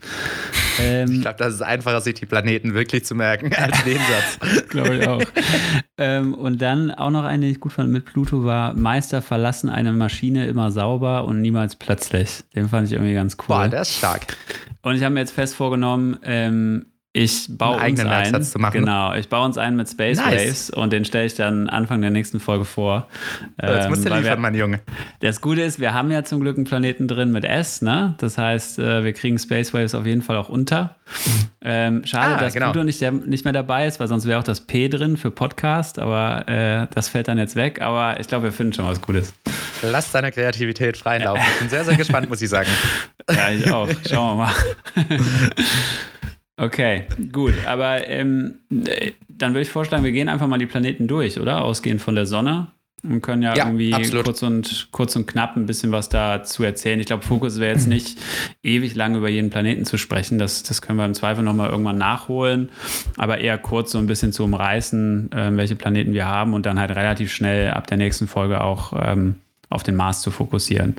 [0.79, 4.67] Ähm, ich glaube, das ist einfacher, sich die Planeten wirklich zu merken als den Satz.
[4.69, 5.21] glaube ich auch.
[5.99, 9.69] ähm, und dann auch noch eine, die ich gut fand mit Pluto war, Meister verlassen
[9.69, 12.43] eine Maschine immer sauber und niemals plötzlich.
[12.55, 13.45] Den fand ich irgendwie ganz cool.
[13.49, 14.35] Boah, der ist stark.
[14.81, 18.43] Und ich habe mir jetzt fest vorgenommen, ähm, ich baue einen uns ein.
[18.43, 18.79] Zu machen.
[18.79, 20.33] Genau, ich baue uns einen mit Space nice.
[20.33, 23.07] Waves und den stelle ich dann Anfang der nächsten Folge vor.
[23.61, 24.79] Jetzt musst du ähm, liefern, wir, mein Junge.
[25.19, 28.15] Das Gute ist, wir haben ja zum Glück einen Planeten drin mit S, ne?
[28.17, 30.95] Das heißt, äh, wir kriegen Space Waves auf jeden Fall auch unter.
[31.61, 32.71] Ähm, schade, ah, dass genau.
[32.71, 35.99] Pluto nicht, nicht mehr dabei ist, weil sonst wäre auch das P drin für Podcast,
[35.99, 37.79] aber äh, das fällt dann jetzt weg.
[37.79, 39.35] Aber ich glaube, wir finden schon was Gutes.
[39.83, 41.37] Lass deine Kreativität freien Lauf.
[41.37, 42.69] Ich bin sehr, sehr gespannt, muss ich sagen.
[43.29, 43.87] Ja, ich auch.
[44.09, 44.53] Schauen wir mal.
[46.57, 47.53] Okay, gut.
[47.65, 51.63] Aber ähm, dann würde ich vorschlagen, wir gehen einfach mal die Planeten durch, oder?
[51.63, 52.67] Ausgehend von der Sonne.
[53.05, 53.91] Und können ja, ja irgendwie
[54.23, 57.01] kurz und, kurz und knapp ein bisschen was dazu erzählen.
[57.01, 58.17] Ich glaube, Fokus wäre jetzt nicht
[58.63, 60.37] ewig lang über jeden Planeten zu sprechen.
[60.37, 62.69] Das, das können wir im Zweifel nochmal irgendwann nachholen.
[63.17, 66.79] Aber eher kurz so ein bisschen zu umreißen, äh, welche Planeten wir haben und dann
[66.79, 69.35] halt relativ schnell ab der nächsten Folge auch ähm,
[69.73, 70.95] auf den Mars zu fokussieren.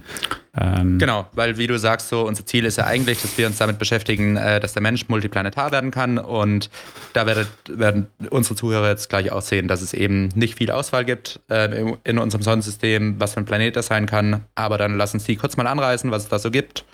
[0.56, 3.58] Ähm genau, weil wie du sagst, so unser Ziel ist ja eigentlich, dass wir uns
[3.58, 6.18] damit beschäftigen, äh, dass der Mensch multiplanetar werden kann.
[6.18, 6.70] Und
[7.12, 11.04] da werdet, werden unsere Zuhörer jetzt gleich auch sehen, dass es eben nicht viel Auswahl
[11.04, 14.44] gibt äh, in unserem Sonnensystem, was für ein Planet das sein kann.
[14.54, 16.84] Aber dann lass uns die kurz mal anreißen, was es da so gibt.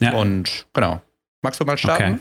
[0.00, 0.12] Ja.
[0.12, 1.00] Und genau.
[1.42, 2.14] Magst du mal starten?
[2.14, 2.18] Okay.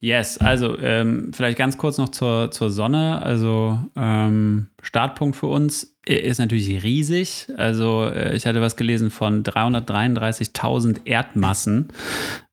[0.00, 3.20] Yes, also ähm, vielleicht ganz kurz noch zur, zur Sonne.
[3.22, 7.48] Also ähm, Startpunkt für uns ist natürlich riesig.
[7.56, 11.88] Also äh, ich hatte was gelesen von 333.000 Erdmassen.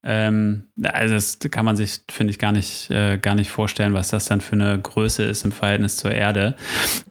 [0.04, 4.10] Ähm, also das kann man sich, finde ich, gar nicht, äh, gar nicht vorstellen, was
[4.10, 6.56] das dann für eine Größe ist im Verhältnis zur Erde.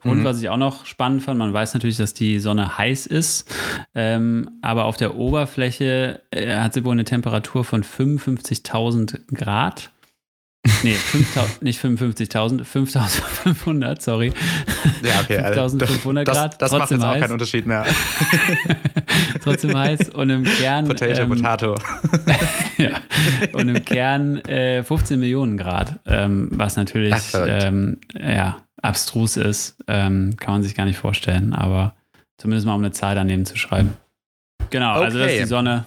[0.05, 0.25] Und mhm.
[0.25, 3.55] was ich auch noch spannend fand, man weiß natürlich, dass die Sonne heiß ist,
[3.95, 9.91] ähm, aber auf der Oberfläche äh, hat sie wohl eine Temperatur von 55.000 Grad.
[10.83, 14.33] Nee, 5, nicht 55.000, 5.500, sorry.
[15.03, 15.39] Ja, okay.
[15.39, 16.63] 5.500 also Grad.
[16.63, 17.85] Das, das macht jetzt auch keinen Unterschied mehr.
[19.43, 20.87] trotzdem heiß und im Kern.
[20.87, 21.75] Potato, ähm, Potato.
[22.79, 23.01] ja,
[23.53, 29.77] und im Kern äh, 15 Millionen Grad, ähm, was natürlich ähm, ja, abstrus ist.
[29.87, 31.95] Ähm, kann man sich gar nicht vorstellen, aber
[32.39, 33.97] zumindest mal um eine Zahl daneben zu schreiben.
[34.71, 35.05] Genau, okay.
[35.05, 35.87] also das ist die Sonne.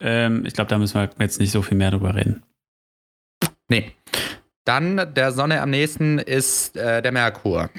[0.00, 2.42] Ähm, ich glaube, da müssen wir jetzt nicht so viel mehr drüber reden.
[3.70, 3.92] Nee.
[4.64, 7.70] Dann der Sonne am nächsten ist äh, der Merkur.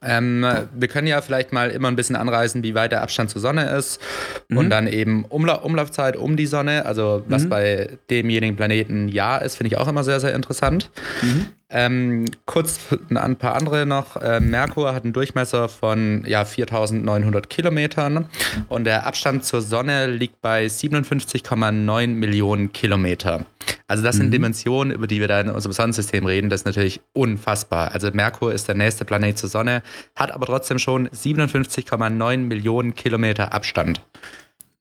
[0.00, 3.40] Ähm, wir können ja vielleicht mal immer ein bisschen anreißen, wie weit der Abstand zur
[3.40, 4.00] Sonne ist
[4.48, 4.56] mhm.
[4.56, 7.48] und dann eben Umla Umlaufzeit um die Sonne, also was mhm.
[7.48, 10.90] bei demjenigen Planeten ja ist, finde ich auch immer sehr, sehr interessant.
[11.22, 11.46] Mhm.
[11.70, 12.78] Ähm, kurz
[13.12, 14.16] ein paar andere noch.
[14.16, 18.26] Äh, Merkur hat einen Durchmesser von ja, 4900 Kilometern
[18.68, 23.44] und der Abstand zur Sonne liegt bei 57,9 Millionen Kilometer.
[23.88, 24.32] Also das sind mhm.
[24.32, 26.50] Dimensionen, über die wir da in unserem Sonnensystem reden.
[26.50, 27.92] Das ist natürlich unfassbar.
[27.92, 29.82] Also Merkur ist der nächste Planet zur Sonne,
[30.14, 34.02] hat aber trotzdem schon 57,9 Millionen Kilometer Abstand.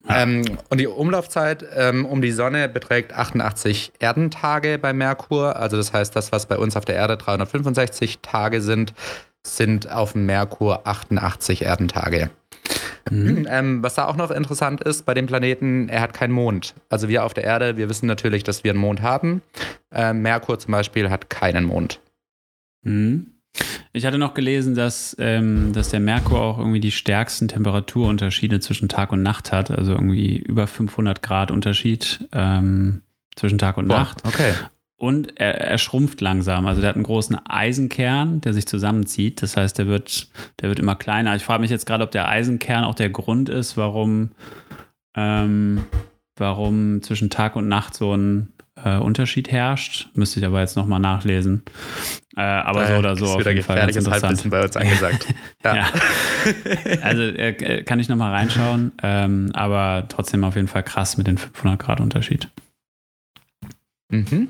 [0.10, 5.56] Ähm, und die Umlaufzeit ähm, um die Sonne beträgt 88 Erdentage bei Merkur.
[5.56, 8.94] Also das heißt, das, was bei uns auf der Erde 365 Tage sind,
[9.44, 12.30] sind auf dem Merkur 88 Erdentage.
[13.10, 13.48] Mhm.
[13.58, 16.76] Ähm, was da auch noch interessant ist bei dem Planeten, er hat keinen Mond.
[16.90, 19.42] Also wir auf der Erde, wir wissen natürlich, dass wir einen Mond haben.
[19.92, 22.02] Äh, Merkur zum Beispiel hat keinen Mond.
[22.84, 23.38] Mhm.
[23.94, 28.90] Ich hatte noch gelesen, dass, ähm, dass der Merkur auch irgendwie die stärksten Temperaturunterschiede zwischen
[28.90, 29.72] Tag und Nacht hat.
[29.72, 33.02] Also irgendwie über 500 Grad Unterschied ähm,
[33.36, 34.24] zwischen Tag und Boah, Nacht.
[34.26, 34.54] Okay.
[35.00, 36.66] Und er, er, schrumpft langsam.
[36.66, 39.44] Also der hat einen großen Eisenkern, der sich zusammenzieht.
[39.44, 40.28] Das heißt, der wird,
[40.60, 41.36] der wird immer kleiner.
[41.36, 44.32] Ich frage mich jetzt gerade, ob der Eisenkern auch der Grund ist, warum,
[45.16, 45.86] ähm,
[46.36, 50.10] warum zwischen Tag und Nacht so ein äh, Unterschied herrscht.
[50.14, 51.64] Müsste ich aber jetzt nochmal nachlesen.
[52.36, 53.76] Äh, aber äh, so oder so auf jeden Fall.
[53.76, 55.28] Gefährliches Halbwissen bei uns angesagt.
[55.64, 55.76] ja.
[55.76, 55.86] ja.
[57.02, 61.38] Also äh, kann ich nochmal reinschauen, ähm, aber trotzdem auf jeden Fall krass mit den
[61.38, 62.50] 500 Grad Unterschied.
[64.10, 64.50] Mhm.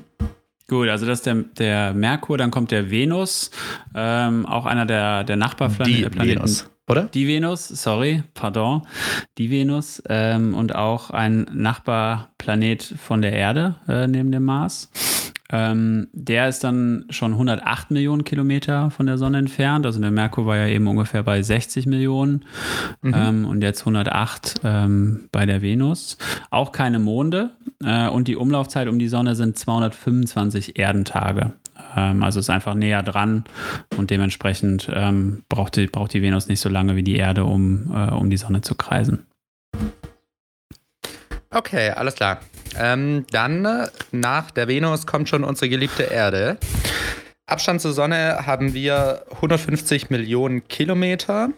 [0.70, 3.50] Gut, also das ist der, der Merkur, dann kommt der Venus,
[3.94, 6.12] ähm, auch einer der, der Nachbarplaneten.
[6.12, 7.04] Die Venus, oder?
[7.04, 8.82] Die Venus, sorry, pardon,
[9.38, 14.90] die Venus ähm, und auch ein Nachbarplanet von der Erde äh, neben dem Mars.
[15.50, 19.86] Ähm, der ist dann schon 108 Millionen Kilometer von der Sonne entfernt.
[19.86, 22.44] Also der Merkur war ja eben ungefähr bei 60 Millionen
[23.00, 23.14] mhm.
[23.14, 26.18] ähm, und jetzt 108 ähm, bei der Venus.
[26.50, 27.50] Auch keine Monde
[27.82, 31.54] äh, und die Umlaufzeit um die Sonne sind 225 Erdentage.
[31.96, 33.44] Ähm, also ist einfach näher dran
[33.96, 37.90] und dementsprechend ähm, braucht, die, braucht die Venus nicht so lange wie die Erde, um,
[37.94, 39.26] äh, um die Sonne zu kreisen.
[41.50, 42.40] Okay, alles klar.
[42.76, 46.58] Ähm, dann nach der Venus kommt schon unsere geliebte Erde.
[47.46, 51.50] Abstand zur Sonne haben wir 150 Millionen Kilometer.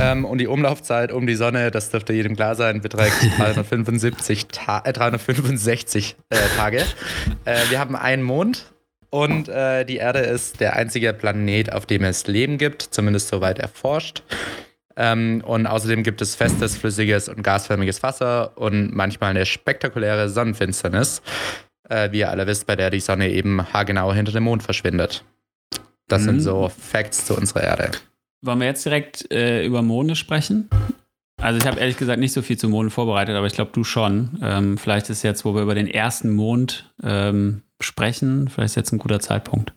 [0.00, 4.82] Ähm, und die Umlaufzeit um die Sonne, das dürfte jedem klar sein, beträgt 375 Ta
[4.84, 6.84] äh, 365 äh, Tage.
[7.44, 8.72] Äh, wir haben einen Mond
[9.10, 13.58] und äh, die Erde ist der einzige Planet, auf dem es Leben gibt, zumindest soweit
[13.58, 14.22] erforscht.
[14.96, 21.22] Ähm, und außerdem gibt es festes, flüssiges und gasförmiges Wasser und manchmal eine spektakuläre Sonnenfinsternis,
[21.88, 25.24] äh, wie ihr alle wisst, bei der die Sonne eben haargenau hinter dem Mond verschwindet.
[26.08, 26.26] Das mhm.
[26.26, 27.90] sind so Facts zu unserer Erde.
[28.42, 30.68] Wollen wir jetzt direkt äh, über Monde sprechen?
[31.40, 33.84] Also ich habe ehrlich gesagt nicht so viel zu Monden vorbereitet, aber ich glaube du
[33.84, 34.38] schon.
[34.42, 38.92] Ähm, vielleicht ist jetzt, wo wir über den ersten Mond ähm, sprechen, vielleicht ist jetzt
[38.92, 39.72] ein guter Zeitpunkt.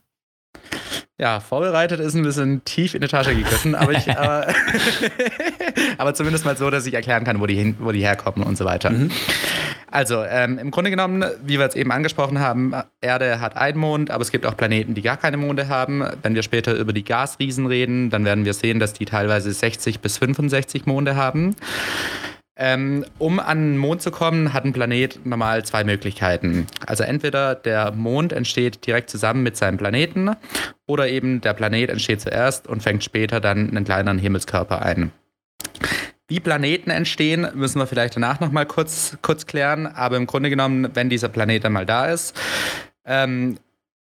[1.24, 4.46] Ja, vorbereitet ist ein bisschen tief in die Tasche gegriffen, aber, ich, aber,
[5.98, 8.58] aber zumindest mal so, dass ich erklären kann, wo die, hin, wo die herkommen und
[8.58, 8.90] so weiter.
[8.90, 9.10] Mhm.
[9.90, 14.12] Also, ähm, im Grunde genommen, wie wir es eben angesprochen haben, Erde hat einen Mond,
[14.12, 16.04] aber es gibt auch Planeten, die gar keine Monde haben.
[16.24, 20.02] Wenn wir später über die Gasriesen reden, dann werden wir sehen, dass die teilweise 60
[20.02, 21.56] bis 65 Monde haben.
[22.56, 26.68] Ähm, um an den Mond zu kommen, hat ein Planet normal zwei Möglichkeiten.
[26.86, 30.36] Also entweder der Mond entsteht direkt zusammen mit seinem Planeten
[30.86, 35.12] oder eben der Planet entsteht zuerst und fängt später dann einen kleineren Himmelskörper ein.
[36.28, 39.88] Wie Planeten entstehen, müssen wir vielleicht danach nochmal kurz, kurz klären.
[39.88, 42.40] Aber im Grunde genommen, wenn dieser Planet dann mal da ist,
[43.06, 43.58] ähm,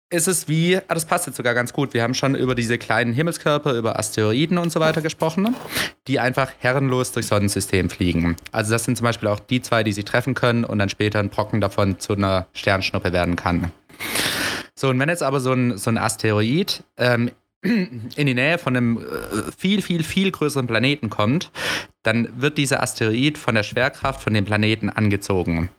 [0.09, 2.77] ist es wie, ah, das passt jetzt sogar ganz gut, wir haben schon über diese
[2.77, 5.55] kleinen Himmelskörper, über Asteroiden und so weiter gesprochen,
[6.07, 8.37] die einfach herrenlos durchs Sonnensystem fliegen.
[8.51, 11.19] Also das sind zum Beispiel auch die zwei, die sich treffen können und dann später
[11.19, 13.71] ein Brocken davon zu einer Sternschnuppe werden kann.
[14.75, 17.31] So, und wenn jetzt aber so ein, so ein Asteroid ähm,
[17.63, 21.51] in die Nähe von einem äh, viel, viel, viel größeren Planeten kommt,
[22.03, 25.69] dann wird dieser Asteroid von der Schwerkraft von dem Planeten angezogen.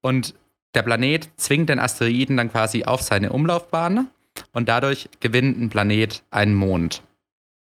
[0.00, 0.34] Und
[0.74, 4.08] der Planet zwingt den Asteroiden dann quasi auf seine Umlaufbahn
[4.52, 7.02] und dadurch gewinnt ein Planet einen Mond.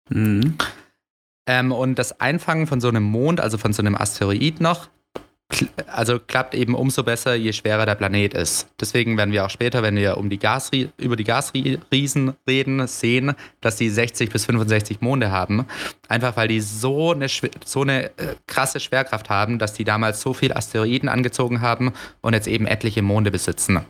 [0.09, 0.57] Mhm.
[1.47, 4.89] Ähm, und das Einfangen von so einem Mond, also von so einem Asteroid noch,
[5.87, 8.67] also klappt eben umso besser, je schwerer der Planet ist.
[8.79, 13.33] Deswegen werden wir auch später, wenn wir um die Gasri über die Gasriesen reden, sehen,
[13.61, 15.65] dass die 60 bis 65 Monde haben.
[16.07, 17.27] Einfach weil die so eine,
[17.65, 22.33] so eine äh, krasse Schwerkraft haben, dass die damals so viele Asteroiden angezogen haben und
[22.33, 23.81] jetzt eben etliche Monde besitzen.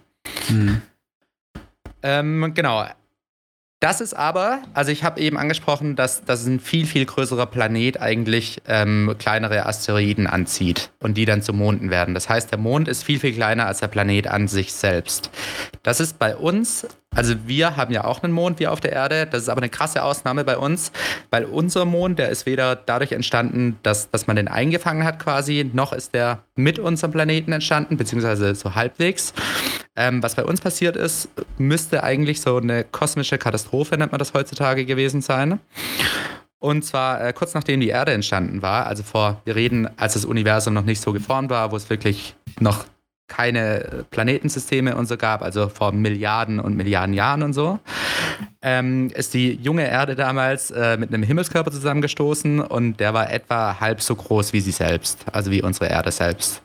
[0.49, 0.81] Mhm.
[2.01, 2.85] Ähm, genau.
[3.81, 8.01] Das ist aber, also ich habe eben angesprochen, dass, dass ein viel, viel größerer Planet
[8.01, 12.13] eigentlich ähm, kleinere Asteroiden anzieht und die dann zu Monden werden.
[12.13, 15.31] Das heißt, der Mond ist viel, viel kleiner als der Planet an sich selbst.
[15.81, 19.25] Das ist bei uns also wir haben ja auch einen Mond wie auf der Erde.
[19.25, 20.91] Das ist aber eine krasse Ausnahme bei uns,
[21.31, 25.69] weil unser Mond, der ist weder dadurch entstanden, dass, dass man den eingefangen hat quasi,
[25.73, 29.33] noch ist der mit unserem Planeten entstanden, beziehungsweise so halbwegs.
[29.95, 34.33] Ähm, was bei uns passiert ist, müsste eigentlich so eine kosmische Katastrophe, nennt man das
[34.33, 35.59] heutzutage, gewesen sein.
[36.59, 40.25] Und zwar äh, kurz nachdem die Erde entstanden war, also vor, wir reden, als das
[40.25, 42.85] Universum noch nicht so geformt war, wo es wirklich noch
[43.29, 47.79] keine Planetensysteme und so gab, also vor Milliarden und Milliarden Jahren und so,
[48.61, 53.79] ähm, ist die junge Erde damals äh, mit einem Himmelskörper zusammengestoßen und der war etwa
[53.79, 56.61] halb so groß wie sie selbst, also wie unsere Erde selbst.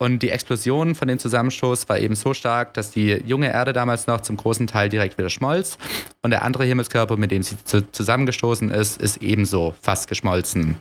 [0.00, 4.06] Und die Explosion von dem Zusammenstoß war eben so stark, dass die junge Erde damals
[4.06, 5.76] noch zum großen Teil direkt wieder schmolz.
[6.22, 10.76] Und der andere Himmelskörper, mit dem sie zusammengestoßen ist, ist ebenso fast geschmolzen.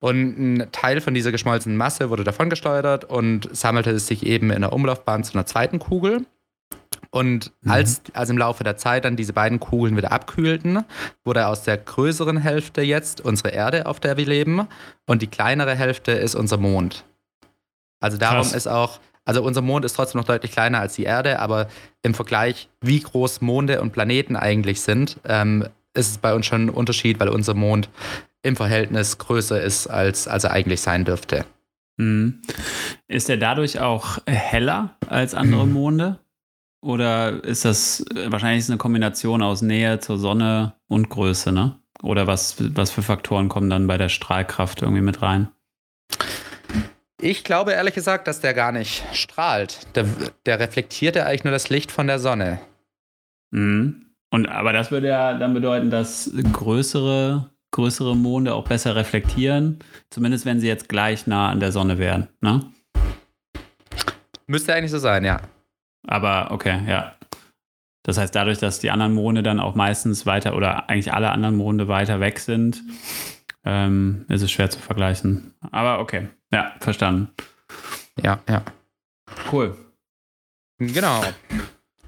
[0.00, 4.62] Und ein Teil von dieser geschmolzenen Masse wurde davon gesteuert und sammelte sich eben in
[4.62, 6.24] der Umlaufbahn zu einer zweiten Kugel.
[7.10, 7.70] Und mhm.
[7.70, 10.84] als, als im Laufe der Zeit dann diese beiden Kugeln wieder abkühlten,
[11.24, 14.68] wurde aus der größeren Hälfte jetzt unsere Erde, auf der wir leben,
[15.06, 17.04] und die kleinere Hälfte ist unser Mond.
[18.00, 18.52] Also darum Krass.
[18.52, 21.68] ist auch, also unser Mond ist trotzdem noch deutlich kleiner als die Erde, aber
[22.02, 26.66] im Vergleich, wie groß Monde und Planeten eigentlich sind, ähm, ist es bei uns schon
[26.66, 27.88] ein Unterschied, weil unser Mond
[28.42, 31.44] im Verhältnis größer ist, als, als er eigentlich sein dürfte.
[31.96, 32.40] Mhm.
[33.08, 35.72] Ist er dadurch auch heller als andere mhm.
[35.72, 36.18] Monde?
[36.80, 41.76] Oder ist das wahrscheinlich ist eine Kombination aus Nähe zur Sonne und Größe, ne?
[42.02, 45.48] Oder was, was für Faktoren kommen dann bei der Strahlkraft irgendwie mit rein?
[47.20, 49.94] Ich glaube ehrlich gesagt, dass der gar nicht strahlt.
[49.96, 50.06] Der,
[50.46, 52.60] der reflektiert ja eigentlich nur das Licht von der Sonne.
[53.50, 54.06] Mhm.
[54.30, 59.78] Und aber das würde ja dann bedeuten, dass größere, größere Monde auch besser reflektieren,
[60.10, 62.62] zumindest wenn sie jetzt gleich nah an der Sonne wären, ne?
[64.46, 65.40] Müsste eigentlich so sein, ja.
[66.06, 67.14] Aber okay, ja.
[68.02, 71.56] Das heißt, dadurch, dass die anderen Monde dann auch meistens weiter oder eigentlich alle anderen
[71.56, 72.82] Monde weiter weg sind,
[73.68, 75.52] ähm, ist es schwer zu vergleichen.
[75.70, 77.28] Aber okay, ja, verstanden.
[78.22, 78.62] Ja, ja.
[79.52, 79.76] Cool.
[80.78, 81.22] Genau.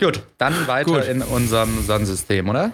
[0.00, 1.08] Gut, dann weiter Gut.
[1.08, 2.72] in unserem Sonnensystem, oder?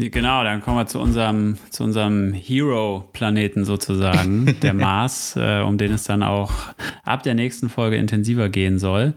[0.00, 5.92] Genau, dann kommen wir zu unserem, zu unserem Hero-Planeten sozusagen, der Mars, äh, um den
[5.92, 6.52] es dann auch
[7.04, 9.14] ab der nächsten Folge intensiver gehen soll.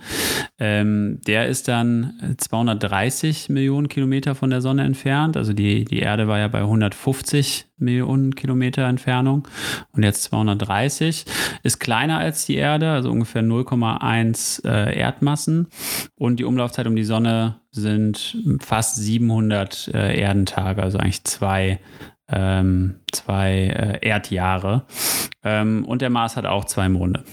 [0.63, 5.35] Ähm, der ist dann 230 Millionen Kilometer von der Sonne entfernt.
[5.35, 9.47] Also die, die Erde war ja bei 150 Millionen Kilometer Entfernung
[9.91, 11.25] und jetzt 230.
[11.63, 15.65] Ist kleiner als die Erde, also ungefähr 0,1 äh, Erdmassen.
[16.13, 21.79] Und die Umlaufzeit um die Sonne sind fast 700 äh, Erdentage, also eigentlich zwei
[22.31, 24.85] ähm, zwei äh, Erdjahre.
[25.43, 27.23] Ähm, und der Mars hat auch zwei Monde.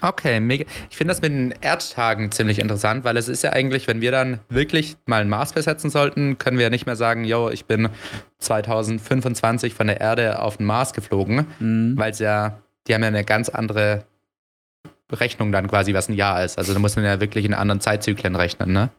[0.00, 0.64] Okay, mega.
[0.90, 4.12] Ich finde das mit den Erdtagen ziemlich interessant, weil es ist ja eigentlich, wenn wir
[4.12, 7.64] dann wirklich mal ein Maß besetzen sollten, können wir ja nicht mehr sagen, yo, ich
[7.64, 7.88] bin
[8.38, 11.94] 2025 von der Erde auf den Mars geflogen, mhm.
[11.96, 14.04] weil es ja, die haben ja eine ganz andere
[15.10, 16.58] Rechnung dann quasi, was ein Jahr ist.
[16.58, 18.90] Also da muss man ja wirklich in anderen Zeitzyklen rechnen, ne?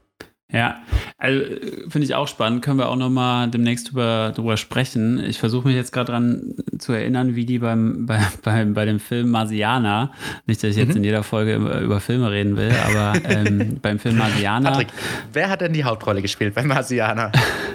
[0.52, 0.82] Ja,
[1.20, 1.42] also
[1.90, 2.64] finde ich auch spannend.
[2.64, 5.24] Können wir auch noch mal demnächst drüber, drüber sprechen.
[5.24, 9.00] Ich versuche mich jetzt gerade dran zu erinnern, wie die beim, bei, bei, bei dem
[9.00, 10.12] Film Marsianer,
[10.48, 10.98] nicht, dass ich jetzt mhm.
[10.98, 14.72] in jeder Folge über, über Filme reden will, aber ähm, beim Film Marsianer.
[14.72, 14.88] Patrick,
[15.34, 17.32] wer hat denn die Hauptrolle gespielt bei Marsianer?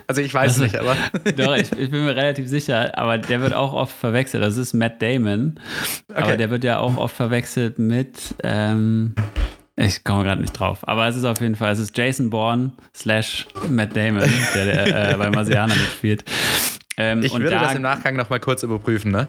[0.08, 0.96] Also ich weiß also, nicht, aber.
[1.37, 4.42] Doch, ich, ich, bin mir relativ sicher, aber der wird auch oft verwechselt.
[4.42, 5.60] Das ist Matt Damon.
[6.08, 6.22] Okay.
[6.22, 8.34] Aber der wird ja auch oft verwechselt mit.
[8.42, 9.14] Ähm,
[9.76, 10.78] ich komme gerade nicht drauf.
[10.82, 15.10] Aber es ist auf jeden Fall, es ist Jason Bourne slash Matt Damon, der, der
[15.12, 16.24] äh, bei Marsianer mitspielt.
[16.96, 19.26] Ähm, ich würde da, das im Nachgang nochmal kurz überprüfen, ne?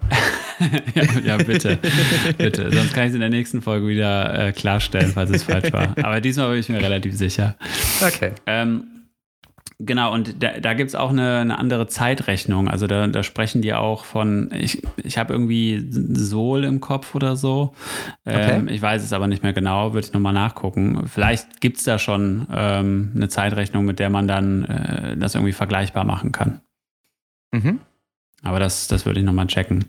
[0.93, 1.79] ja, ja, bitte.
[2.37, 2.71] bitte.
[2.71, 5.95] Sonst kann ich es in der nächsten Folge wieder äh, klarstellen, falls es falsch war.
[6.03, 7.55] Aber diesmal bin ich mir relativ sicher.
[8.05, 8.33] Okay.
[8.45, 8.94] Ähm,
[9.79, 12.69] Genau, und da, da gibt es auch eine, eine, andere Zeitrechnung.
[12.69, 17.35] Also da, da, sprechen die auch von, ich, ich habe irgendwie Sol im Kopf oder
[17.35, 17.73] so.
[18.25, 18.73] Ähm, okay.
[18.73, 21.07] Ich weiß es aber nicht mehr genau, würde ich nochmal nachgucken.
[21.07, 25.53] Vielleicht gibt es da schon ähm, eine Zeitrechnung, mit der man dann äh, das irgendwie
[25.53, 26.61] vergleichbar machen kann.
[27.51, 27.79] Mhm.
[28.45, 29.85] Aber das, das würde ich nochmal checken.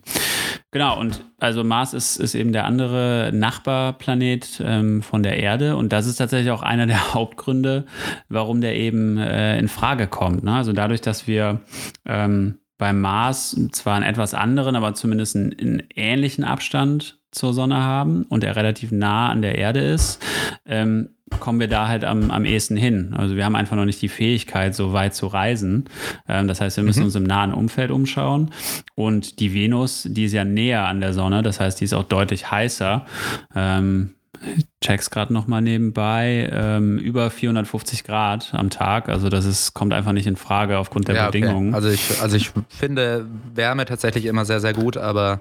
[0.70, 5.92] Genau, und also Mars ist, ist eben der andere Nachbarplanet ähm, von der Erde und
[5.92, 7.84] das ist tatsächlich auch einer der Hauptgründe,
[8.28, 10.42] warum der eben äh, in Frage kommt.
[10.42, 10.52] Ne?
[10.52, 11.60] Also dadurch, dass wir
[12.06, 17.76] ähm, beim Mars zwar einen etwas anderen, aber zumindest einen, einen, ähnlichen Abstand zur Sonne
[17.76, 20.22] haben und er relativ nah an der Erde ist,
[20.64, 23.14] ähm, kommen wir da halt am, am ehesten hin.
[23.16, 25.88] Also wir haben einfach noch nicht die Fähigkeit, so weit zu reisen.
[26.28, 27.06] Ähm, das heißt, wir müssen mhm.
[27.06, 28.50] uns im nahen Umfeld umschauen.
[28.94, 32.04] Und die Venus, die ist ja näher an der Sonne, das heißt, die ist auch
[32.04, 33.06] deutlich heißer.
[33.54, 34.14] Ähm,
[34.82, 39.08] check's gerade nochmal nebenbei, ähm, über 450 Grad am Tag.
[39.08, 41.68] Also das ist, kommt einfach nicht in Frage aufgrund der ja, Bedingungen.
[41.68, 41.76] Okay.
[41.76, 45.40] Also ich, also ich finde Wärme tatsächlich immer sehr, sehr gut, aber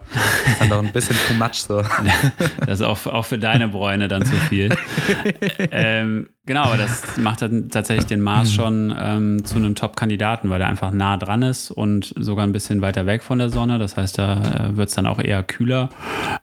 [0.60, 1.84] dann doch ein bisschen too much so.
[2.66, 4.76] das ist auch, auch für deine Bräune dann zu viel.
[5.72, 10.62] ähm, genau, aber das macht dann tatsächlich den Mars schon ähm, zu einem Top-Kandidaten, weil
[10.62, 13.78] er einfach nah dran ist und sogar ein bisschen weiter weg von der Sonne.
[13.80, 15.90] Das heißt, da äh, wird es dann auch eher kühler.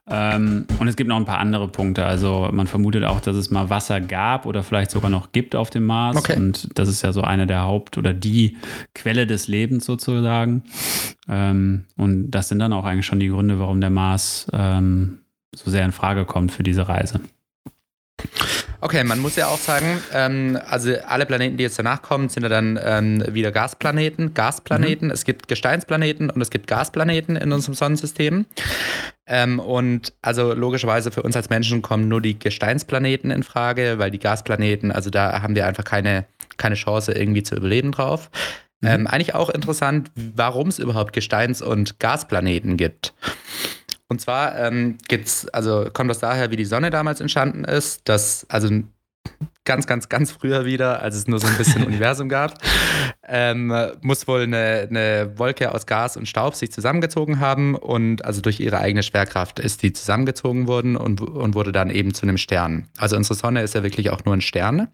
[0.09, 2.05] Ähm, und es gibt noch ein paar andere Punkte.
[2.05, 5.71] Also man vermutet auch, dass es mal Wasser gab oder vielleicht sogar noch gibt auf
[5.71, 6.17] dem Mars.
[6.17, 6.37] Okay.
[6.37, 8.57] Und das ist ja so eine der Haupt- oder die
[8.95, 10.65] Quelle des Lebens sozusagen.
[11.29, 15.21] Ähm, und das sind dann auch eigentlich schon die Gründe, warum der Mars ähm,
[15.55, 17.21] so sehr in Frage kommt für diese Reise.
[18.81, 22.43] Okay, man muss ja auch sagen, ähm, also alle Planeten, die jetzt danach kommen, sind
[22.43, 24.35] ja dann ähm, wieder Gasplaneten.
[24.35, 25.09] Gasplaneten.
[25.09, 25.15] Mhm.
[25.15, 28.45] Es gibt Gesteinsplaneten und es gibt Gasplaneten in unserem Sonnensystem.
[29.33, 34.11] Ähm, und also logischerweise für uns als Menschen kommen nur die Gesteinsplaneten in Frage, weil
[34.11, 36.27] die Gasplaneten, also da haben wir einfach keine,
[36.59, 38.31] keine Chance irgendwie zu überleben drauf.
[38.83, 38.89] Mhm.
[38.89, 43.15] Ähm, eigentlich auch interessant, warum es überhaupt Gesteins- und Gasplaneten gibt.
[44.07, 48.45] Und zwar ähm, gibt's, also kommt das daher, wie die Sonne damals entstanden ist, dass,
[48.51, 48.69] also
[49.65, 52.59] ganz, ganz, ganz früher wieder, als es nur so ein bisschen Universum gab,
[53.27, 58.41] ähm, muss wohl eine, eine Wolke aus Gas und Staub sich zusammengezogen haben und also
[58.41, 62.39] durch ihre eigene Schwerkraft ist die zusammengezogen worden und, und wurde dann eben zu einem
[62.39, 62.89] Stern.
[62.99, 64.89] Also unsere Sonne ist ja wirklich auch nur ein Stern.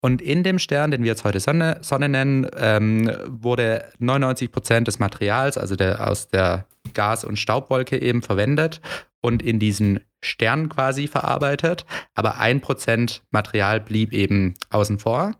[0.00, 4.86] Und in dem Stern, den wir jetzt heute Sonne, Sonne nennen, ähm, wurde 99 Prozent
[4.86, 8.82] des Materials, also der, aus der Gas- und Staubwolke eben verwendet
[9.22, 11.84] und in diesen Stern quasi verarbeitet.
[12.14, 15.32] Aber ein Prozent Material blieb eben außen vor.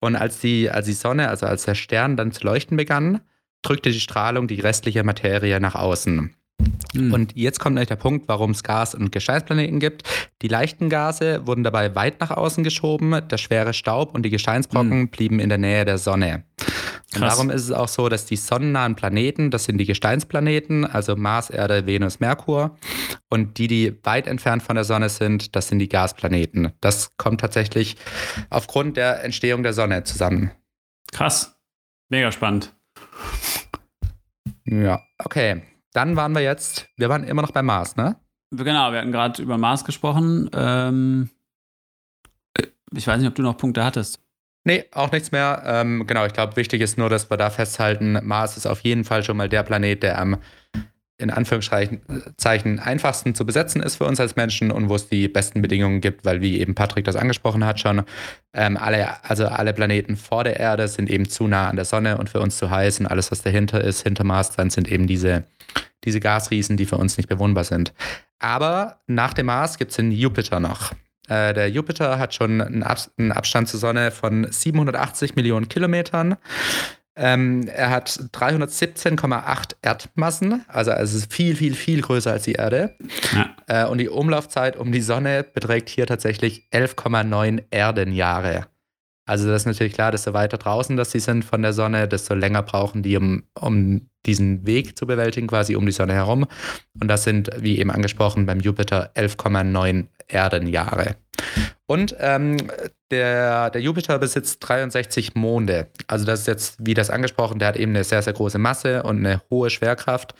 [0.00, 3.20] Und als die, als die Sonne, also als der Stern dann zu leuchten begann,
[3.62, 6.34] drückte die Strahlung die restliche Materie nach außen.
[6.94, 7.12] Mhm.
[7.12, 10.02] Und jetzt kommt nämlich der Punkt, warum es Gas- und Gesteinsplaneten gibt.
[10.42, 15.00] Die leichten Gase wurden dabei weit nach außen geschoben, der schwere Staub und die Gesteinsbrocken
[15.00, 15.08] mhm.
[15.08, 16.44] blieben in der Nähe der Sonne.
[17.22, 21.16] Und darum ist es auch so, dass die sonnennahen Planeten, das sind die Gesteinsplaneten, also
[21.16, 22.76] Mars, Erde, Venus, Merkur.
[23.28, 26.72] Und die, die weit entfernt von der Sonne sind, das sind die Gasplaneten.
[26.80, 27.96] Das kommt tatsächlich
[28.50, 30.50] aufgrund der Entstehung der Sonne zusammen.
[31.12, 31.56] Krass.
[32.08, 32.74] Mega spannend.
[34.64, 35.62] Ja, okay.
[35.92, 38.16] Dann waren wir jetzt, wir waren immer noch beim Mars, ne?
[38.50, 40.48] Genau, wir hatten gerade über Mars gesprochen.
[40.54, 41.30] Ähm,
[42.94, 44.20] ich weiß nicht, ob du noch Punkte hattest.
[44.68, 45.62] Nee, auch nichts mehr.
[45.64, 49.02] Ähm, genau, ich glaube, wichtig ist nur, dass wir da festhalten, Mars ist auf jeden
[49.04, 50.36] Fall schon mal der Planet, der am
[51.16, 55.62] in Anführungszeichen einfachsten zu besetzen ist für uns als Menschen und wo es die besten
[55.62, 58.02] Bedingungen gibt, weil wie eben Patrick das angesprochen hat schon,
[58.52, 62.18] ähm, alle, also alle Planeten vor der Erde sind eben zu nah an der Sonne
[62.18, 65.06] und für uns zu heiß und alles, was dahinter ist, hinter Mars, dann sind eben
[65.06, 65.44] diese,
[66.04, 67.94] diese Gasriesen, die für uns nicht bewohnbar sind.
[68.38, 70.92] Aber nach dem Mars gibt es den Jupiter noch.
[71.28, 76.36] Äh, der Jupiter hat schon einen, Ab einen Abstand zur Sonne von 780 Millionen Kilometern.
[77.16, 82.94] Ähm, er hat 317,8 Erdmassen, also es ist viel, viel, viel größer als die Erde.
[83.34, 83.56] Ja.
[83.66, 88.66] Äh, und die Umlaufzeit um die Sonne beträgt hier tatsächlich 11,9 Erdenjahre.
[89.28, 92.34] Also das ist natürlich klar, desto weiter draußen dass sie sind von der Sonne, desto
[92.34, 96.46] länger brauchen die, um, um diesen Weg zu bewältigen, quasi um die Sonne herum.
[97.00, 101.16] Und das sind, wie eben angesprochen, beim Jupiter 11,9 Erdenjahre.
[101.86, 102.56] Und ähm,
[103.10, 105.88] der, der Jupiter besitzt 63 Monde.
[106.06, 109.02] Also das ist jetzt, wie das angesprochen, der hat eben eine sehr, sehr große Masse
[109.02, 110.34] und eine hohe Schwerkraft.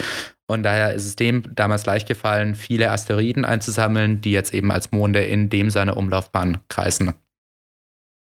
[0.47, 4.93] Und daher ist es dem damals leicht gefallen, viele Asteroiden einzusammeln, die jetzt eben als
[4.93, 7.15] Monde in dem seiner Umlaufbahn kreisen.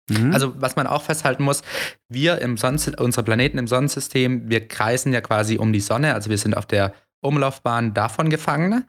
[0.10, 0.34] Mhm.
[0.34, 1.62] Also was man auch festhalten muss,
[2.10, 6.30] wir im Sonnen unsere Planeten im Sonnensystem, wir kreisen ja quasi um die Sonne, also
[6.30, 8.86] wir sind auf der Umlaufbahn davon gefangen.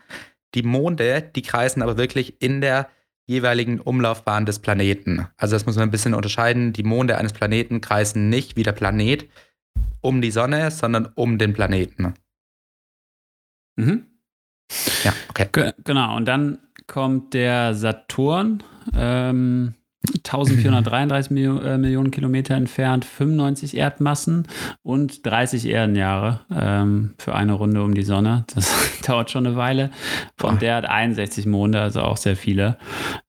[0.55, 2.89] Die Monde, die kreisen aber wirklich in der
[3.27, 5.27] jeweiligen Umlaufbahn des Planeten.
[5.37, 6.73] Also das muss man ein bisschen unterscheiden.
[6.73, 9.29] Die Monde eines Planeten kreisen nicht wie der Planet
[10.01, 12.15] um die Sonne, sondern um den Planeten.
[13.77, 14.07] Mhm.
[15.03, 15.49] Ja, okay.
[15.51, 18.63] G genau, und dann kommt der Saturn.
[18.95, 19.75] Ähm,
[20.25, 24.49] 1433 Mio äh, Millionen Kilometer entfernt, 95 Erdmassen
[24.83, 28.45] und 30 Erdenjahre ähm, für eine Runde um die Sonne.
[28.55, 28.75] Das
[29.07, 29.91] dauert schon eine Weile.
[30.43, 32.79] Und der hat 61 Monde, also auch sehr viele.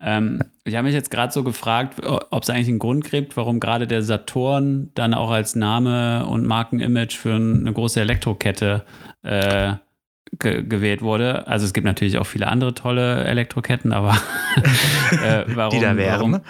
[0.02, 3.60] Ähm, ich habe mich jetzt gerade so gefragt, ob es eigentlich einen Grund gibt, warum
[3.60, 8.84] gerade der Saturn dann auch als Name und Markenimage für eine große Elektrokette
[9.22, 9.74] äh,
[10.40, 11.48] ge gewählt wurde.
[11.48, 14.12] Also es gibt natürlich auch viele andere tolle Elektroketten, aber
[15.12, 15.78] äh, warum?
[15.78, 16.20] Die da wären.
[16.20, 16.42] Warum,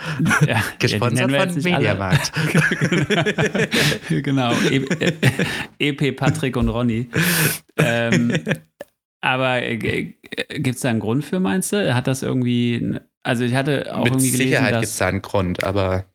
[0.47, 2.31] ja, Gesponsert ja, von Mediamarkt.
[4.23, 4.51] genau.
[5.79, 7.09] EP e Patrick und Ronny.
[7.77, 8.33] Ähm,
[9.21, 10.15] aber äh,
[10.49, 11.93] gibt es da einen Grund für, meinst du?
[11.93, 15.23] Hat das irgendwie also ich hatte auch Mit irgendwie gelesen, Sicherheit gibt es da einen
[15.23, 16.05] Grund, aber.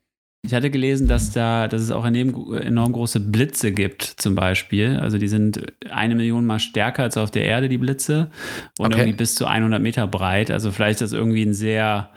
[0.43, 4.97] Ich hatte gelesen, dass da, dass es auch enorm, große Blitze gibt, zum Beispiel.
[4.97, 8.31] Also die sind eine Million mal stärker als auf der Erde, die Blitze.
[8.79, 9.03] Und okay.
[9.03, 10.51] irgendwie bis zu 100 Meter breit.
[10.51, 12.11] Also vielleicht ist das irgendwie ein sehr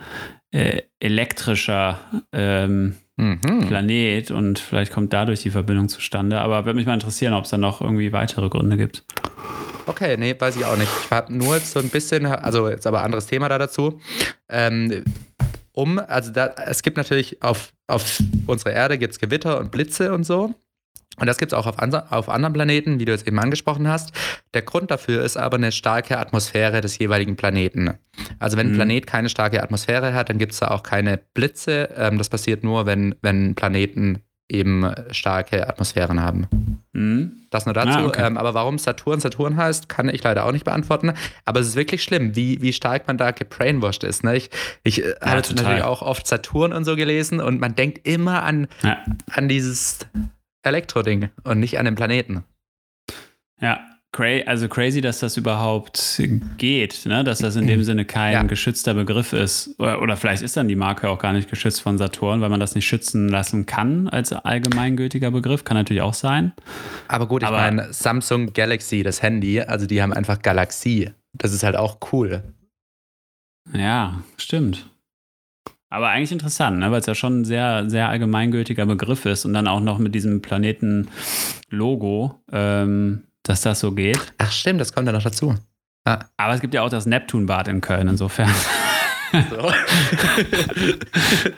[0.52, 1.98] äh, elektrischer
[2.32, 3.66] ähm, mhm.
[3.68, 6.40] Planet und vielleicht kommt dadurch die Verbindung zustande.
[6.40, 9.04] Aber würde mich mal interessieren, ob es da noch irgendwie weitere Gründe gibt.
[9.86, 10.90] Okay, nee, weiß ich auch nicht.
[11.04, 14.00] Ich habe nur so ein bisschen, also jetzt aber anderes Thema da dazu.
[14.48, 15.04] Ähm,
[15.74, 20.14] um, also da, es gibt natürlich auf, auf unserer Erde gibt es Gewitter und Blitze
[20.14, 20.54] und so.
[21.16, 21.76] Und das gibt es auch auf,
[22.10, 24.12] auf anderen Planeten, wie du jetzt eben angesprochen hast.
[24.52, 27.94] Der Grund dafür ist aber eine starke Atmosphäre des jeweiligen Planeten.
[28.40, 28.76] Also wenn ein mhm.
[28.76, 31.90] Planet keine starke Atmosphäre hat, dann gibt es da auch keine Blitze.
[31.96, 36.82] Ähm, das passiert nur, wenn, wenn Planeten eben starke Atmosphären haben.
[36.92, 37.46] Mhm.
[37.50, 37.98] Das nur dazu.
[37.98, 38.26] Ah, okay.
[38.26, 41.12] ähm, aber warum Saturn Saturn heißt, kann ich leider auch nicht beantworten.
[41.44, 44.22] Aber es ist wirklich schlimm, wie, wie stark man da gebrainwashed ist.
[44.22, 44.36] Ne?
[44.36, 44.50] Ich,
[44.82, 48.42] ich äh, ja, habe natürlich auch oft Saturn und so gelesen und man denkt immer
[48.42, 48.98] an, ja.
[49.30, 50.06] an dieses
[50.62, 52.44] Elektro-Ding und nicht an den Planeten.
[53.60, 53.80] Ja,
[54.18, 56.20] also crazy, dass das überhaupt
[56.56, 57.24] geht, ne?
[57.24, 58.42] dass das in dem Sinne kein ja.
[58.42, 59.74] geschützter Begriff ist.
[59.78, 62.60] Oder, oder, vielleicht ist dann die Marke auch gar nicht geschützt von Saturn, weil man
[62.60, 65.64] das nicht schützen lassen kann als allgemeingültiger Begriff.
[65.64, 66.52] Kann natürlich auch sein.
[67.08, 71.10] Aber gut, ich meine, Samsung Galaxy, das Handy, also die haben einfach Galaxie.
[71.32, 72.42] Das ist halt auch cool.
[73.72, 74.90] Ja, stimmt.
[75.90, 76.90] Aber eigentlich interessant, ne?
[76.90, 80.14] weil es ja schon ein sehr, sehr allgemeingültiger Begriff ist und dann auch noch mit
[80.14, 82.42] diesem Planeten-Logo.
[82.50, 84.18] Ähm, dass das so geht.
[84.38, 85.54] Ach stimmt, das kommt ja noch dazu.
[86.04, 86.18] Ah.
[86.36, 88.52] Aber es gibt ja auch das Neptunbad in Köln, insofern.
[89.50, 89.72] So.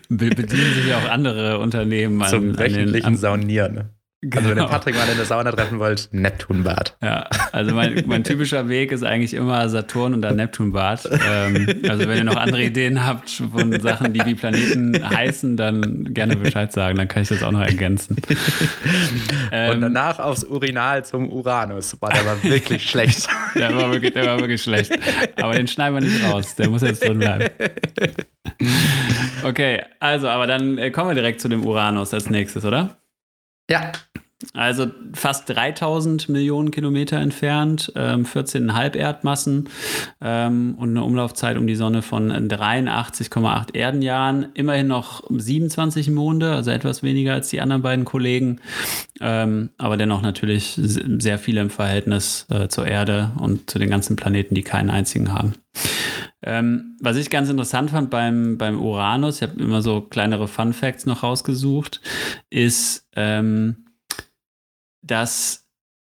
[0.09, 3.91] Bedienen sich auch andere Unternehmen an, Zum wöchentlichen an den, Saunieren.
[4.23, 4.37] Genau.
[4.39, 4.69] Also wenn ihr genau.
[4.69, 6.97] Patrick mal in der Sauna treffen wollt, Neptunbad.
[7.03, 11.09] Ja, also mein, mein typischer Weg ist eigentlich immer Saturn und dann Neptunbad.
[11.29, 16.14] Ähm, also wenn ihr noch andere Ideen habt von Sachen, die wie Planeten heißen, dann
[16.14, 18.17] gerne Bescheid sagen, dann kann ich das auch noch ergänzen.
[19.53, 22.01] Ähm, und danach aufs Urinal zum Uranus.
[22.01, 23.29] War der war wirklich schlecht.
[23.55, 24.99] Der war wirklich, der war wirklich schlecht.
[25.41, 27.49] Aber den schneiden wir nicht raus, der muss jetzt drin bleiben.
[29.45, 32.97] Okay, also, aber dann äh, kommen wir direkt zu dem Uranus als nächstes, oder?
[33.71, 33.93] Ja.
[34.53, 39.70] Also fast 3000 Millionen Kilometer entfernt, ähm, 14,5 Erdmassen
[40.20, 44.49] ähm, und eine Umlaufzeit um die Sonne von 83,8 Erdenjahren.
[44.53, 48.61] Immerhin noch 27 Monde, also etwas weniger als die anderen beiden Kollegen,
[49.22, 54.16] ähm, aber dennoch natürlich sehr viele im Verhältnis äh, zur Erde und zu den ganzen
[54.16, 55.55] Planeten, die keinen einzigen haben.
[56.43, 60.74] Ähm, was ich ganz interessant fand beim, beim Uranus, ich habe immer so kleinere Fun
[60.74, 62.03] Facts noch rausgesucht,
[62.51, 63.86] ist, ähm,
[65.07, 65.67] dass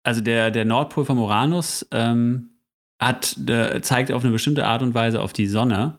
[0.07, 2.51] also der, der Nordpol vom Uranus ähm,
[2.97, 5.97] hat, äh, zeigt auf eine bestimmte Art und Weise auf die Sonne.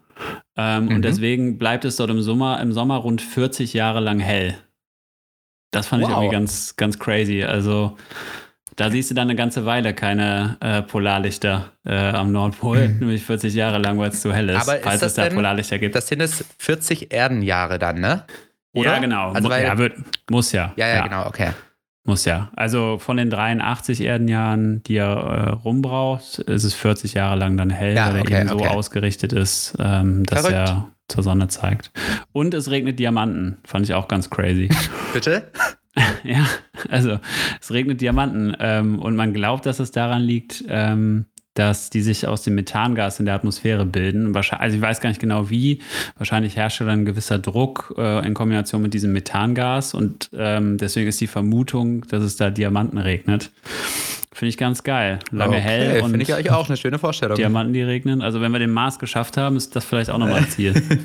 [0.56, 0.94] Ähm, mhm.
[0.96, 4.56] Und deswegen bleibt es dort im Sommer, im Sommer rund 40 Jahre lang hell.
[5.72, 6.10] Das fand wow.
[6.10, 7.44] ich irgendwie ganz, ganz crazy.
[7.44, 7.98] Also
[8.76, 12.98] da siehst du dann eine ganze Weile keine äh, Polarlichter äh, am Nordpol, mhm.
[13.00, 15.34] nämlich 40 Jahre lang, weil es zu hell ist, Aber falls ist es da denn,
[15.34, 15.94] Polarlichter gibt.
[15.94, 18.24] Das sind es 40 Erdenjahre dann, ne?
[18.72, 18.94] Oder?
[18.94, 19.32] Ja, genau.
[19.32, 19.96] Also, ja, wird,
[20.30, 20.72] muss ja.
[20.76, 21.50] Ja, ja, ja, genau, okay.
[22.08, 22.50] Muss ja.
[22.56, 27.68] Also von den 83 Erdenjahren, die er äh, rumbraucht, ist es 40 Jahre lang dann
[27.68, 28.64] hell, ja, weil okay, er eben okay.
[28.64, 30.56] so ausgerichtet ist, ähm, dass Verrückt.
[30.56, 31.90] er zur Sonne zeigt.
[32.32, 33.58] Und es regnet Diamanten.
[33.62, 34.70] Fand ich auch ganz crazy.
[35.12, 35.52] Bitte?
[36.24, 36.46] ja,
[36.88, 37.20] also
[37.60, 41.26] es regnet Diamanten ähm, und man glaubt, dass es daran liegt, ähm,
[41.58, 44.34] dass die sich aus dem Methangas in der Atmosphäre bilden.
[44.34, 45.80] Also ich weiß gar nicht genau wie.
[46.16, 51.08] Wahrscheinlich herrscht dann ein gewisser Druck äh, in Kombination mit diesem Methangas und ähm, deswegen
[51.08, 53.50] ist die Vermutung, dass es da Diamanten regnet.
[54.38, 55.18] Finde ich ganz geil.
[55.32, 56.10] Lange okay, hell und.
[56.10, 57.36] Finde ich eigentlich auch eine schöne Vorstellung.
[57.36, 58.22] Diamanten, die regnen.
[58.22, 60.74] Also, wenn wir den Mars geschafft haben, ist das vielleicht auch nochmal ein Ziel.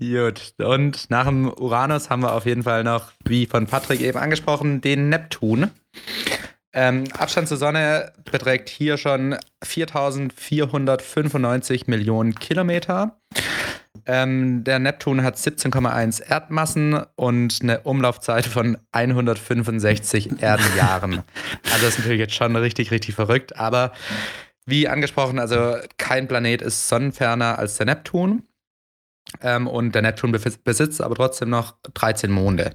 [0.00, 0.54] Gut.
[0.56, 4.80] Und nach dem Uranus haben wir auf jeden Fall noch, wie von Patrick eben angesprochen,
[4.80, 5.70] den Neptun.
[6.74, 13.18] Ähm, Abstand zur Sonne beträgt hier schon 4495 Millionen Kilometer.
[14.06, 21.22] Ähm, der Neptun hat 17,1 Erdmassen und eine Umlaufzeit von 165 Erdenjahren.
[21.64, 23.56] also das ist natürlich jetzt schon richtig, richtig verrückt.
[23.56, 23.92] Aber
[24.66, 28.42] wie angesprochen, also kein Planet ist sonnenferner als der Neptun.
[29.40, 32.74] Ähm, und der Neptun besitzt aber trotzdem noch 13 Monde.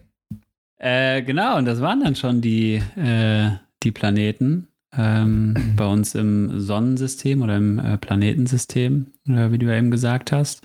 [0.79, 3.49] Äh, genau, und das waren dann schon die, äh,
[3.83, 9.77] die Planeten ähm, bei uns im Sonnensystem oder im äh, Planetensystem, äh, wie du ja
[9.77, 10.61] eben gesagt hast.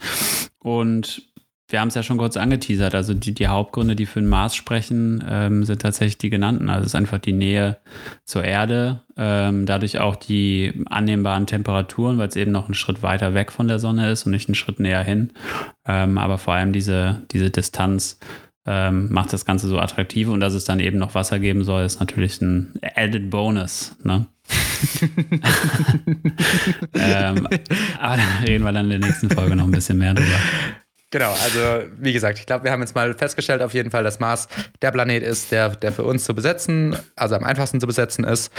[0.58, 1.32] Und
[1.72, 2.94] wir haben es ja schon kurz angeteasert.
[2.94, 6.68] Also die, die Hauptgründe, die für den Mars sprechen, ähm, sind tatsächlich die genannten.
[6.68, 7.78] Also es ist einfach die Nähe
[8.24, 13.32] zur Erde, ähm, dadurch auch die annehmbaren Temperaturen, weil es eben noch einen Schritt weiter
[13.32, 15.30] weg von der Sonne ist und nicht einen Schritt näher hin.
[15.86, 18.18] Ähm, aber vor allem diese, diese Distanz
[18.66, 21.84] ähm, macht das Ganze so attraktiv und dass es dann eben noch Wasser geben soll,
[21.84, 23.96] ist natürlich ein added Bonus.
[24.04, 24.26] Ne?
[26.94, 27.48] ähm,
[27.98, 30.38] aber da reden wir dann in der nächsten Folge noch ein bisschen mehr drüber.
[31.10, 34.18] Genau, also wie gesagt, ich glaube, wir haben jetzt mal festgestellt auf jeden Fall, dass
[34.18, 34.48] Mars
[34.80, 38.50] der Planet ist, der, der für uns zu besetzen, also am einfachsten zu besetzen ist.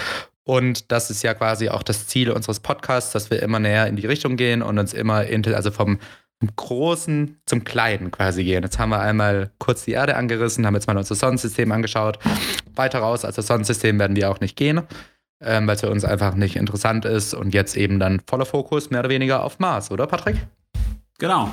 [0.44, 3.96] Und das ist ja quasi auch das Ziel unseres Podcasts, dass wir immer näher in
[3.96, 6.00] die Richtung gehen und uns immer, also vom,
[6.44, 8.64] vom Großen zum Kleinen quasi gehen.
[8.64, 12.20] Jetzt haben wir einmal kurz die Erde angerissen, haben jetzt mal unser Sonnensystem angeschaut.
[12.76, 14.82] Weiter raus als das Sonnensystem werden wir auch nicht gehen,
[15.42, 17.34] ähm, weil es für uns einfach nicht interessant ist.
[17.34, 20.36] Und jetzt eben dann voller Fokus mehr oder weniger auf Mars, oder Patrick?
[21.18, 21.50] Genau.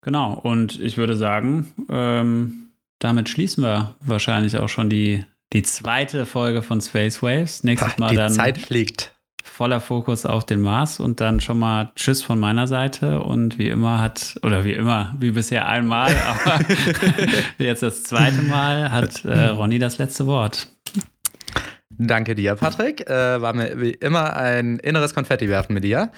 [0.00, 2.70] Genau, und ich würde sagen, ähm,
[3.00, 7.64] damit schließen wir wahrscheinlich auch schon die, die zweite Folge von Space Waves.
[7.64, 8.32] Nächstes Mal die dann.
[8.32, 9.15] Zeit fliegt.
[9.56, 13.20] Voller Fokus auf den Mars und dann schon mal Tschüss von meiner Seite.
[13.20, 16.62] Und wie immer hat, oder wie immer, wie bisher einmal, aber
[17.56, 20.68] jetzt das zweite Mal hat äh, Ronny das letzte Wort.
[21.88, 23.08] Danke dir, Patrick.
[23.08, 26.12] Äh, war mir wie immer ein inneres Konfetti werfen mit dir.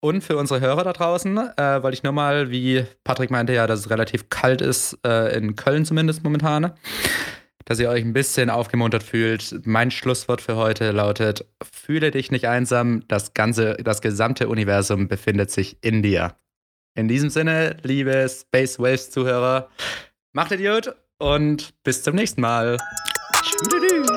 [0.00, 3.68] Und für unsere Hörer da draußen äh, wollte ich nur mal, wie Patrick meinte ja,
[3.68, 6.72] dass es relativ kalt ist, äh, in Köln zumindest momentan,
[7.64, 9.66] dass ihr euch ein bisschen aufgemuntert fühlt.
[9.66, 15.50] Mein Schlusswort für heute lautet: Fühle dich nicht einsam, das ganze, das gesamte Universum befindet
[15.50, 16.34] sich in dir.
[16.94, 19.70] In diesem Sinne, liebe Space Waves Zuhörer,
[20.32, 22.76] macht Idiot und bis zum nächsten Mal.
[23.42, 24.11] Tschüss.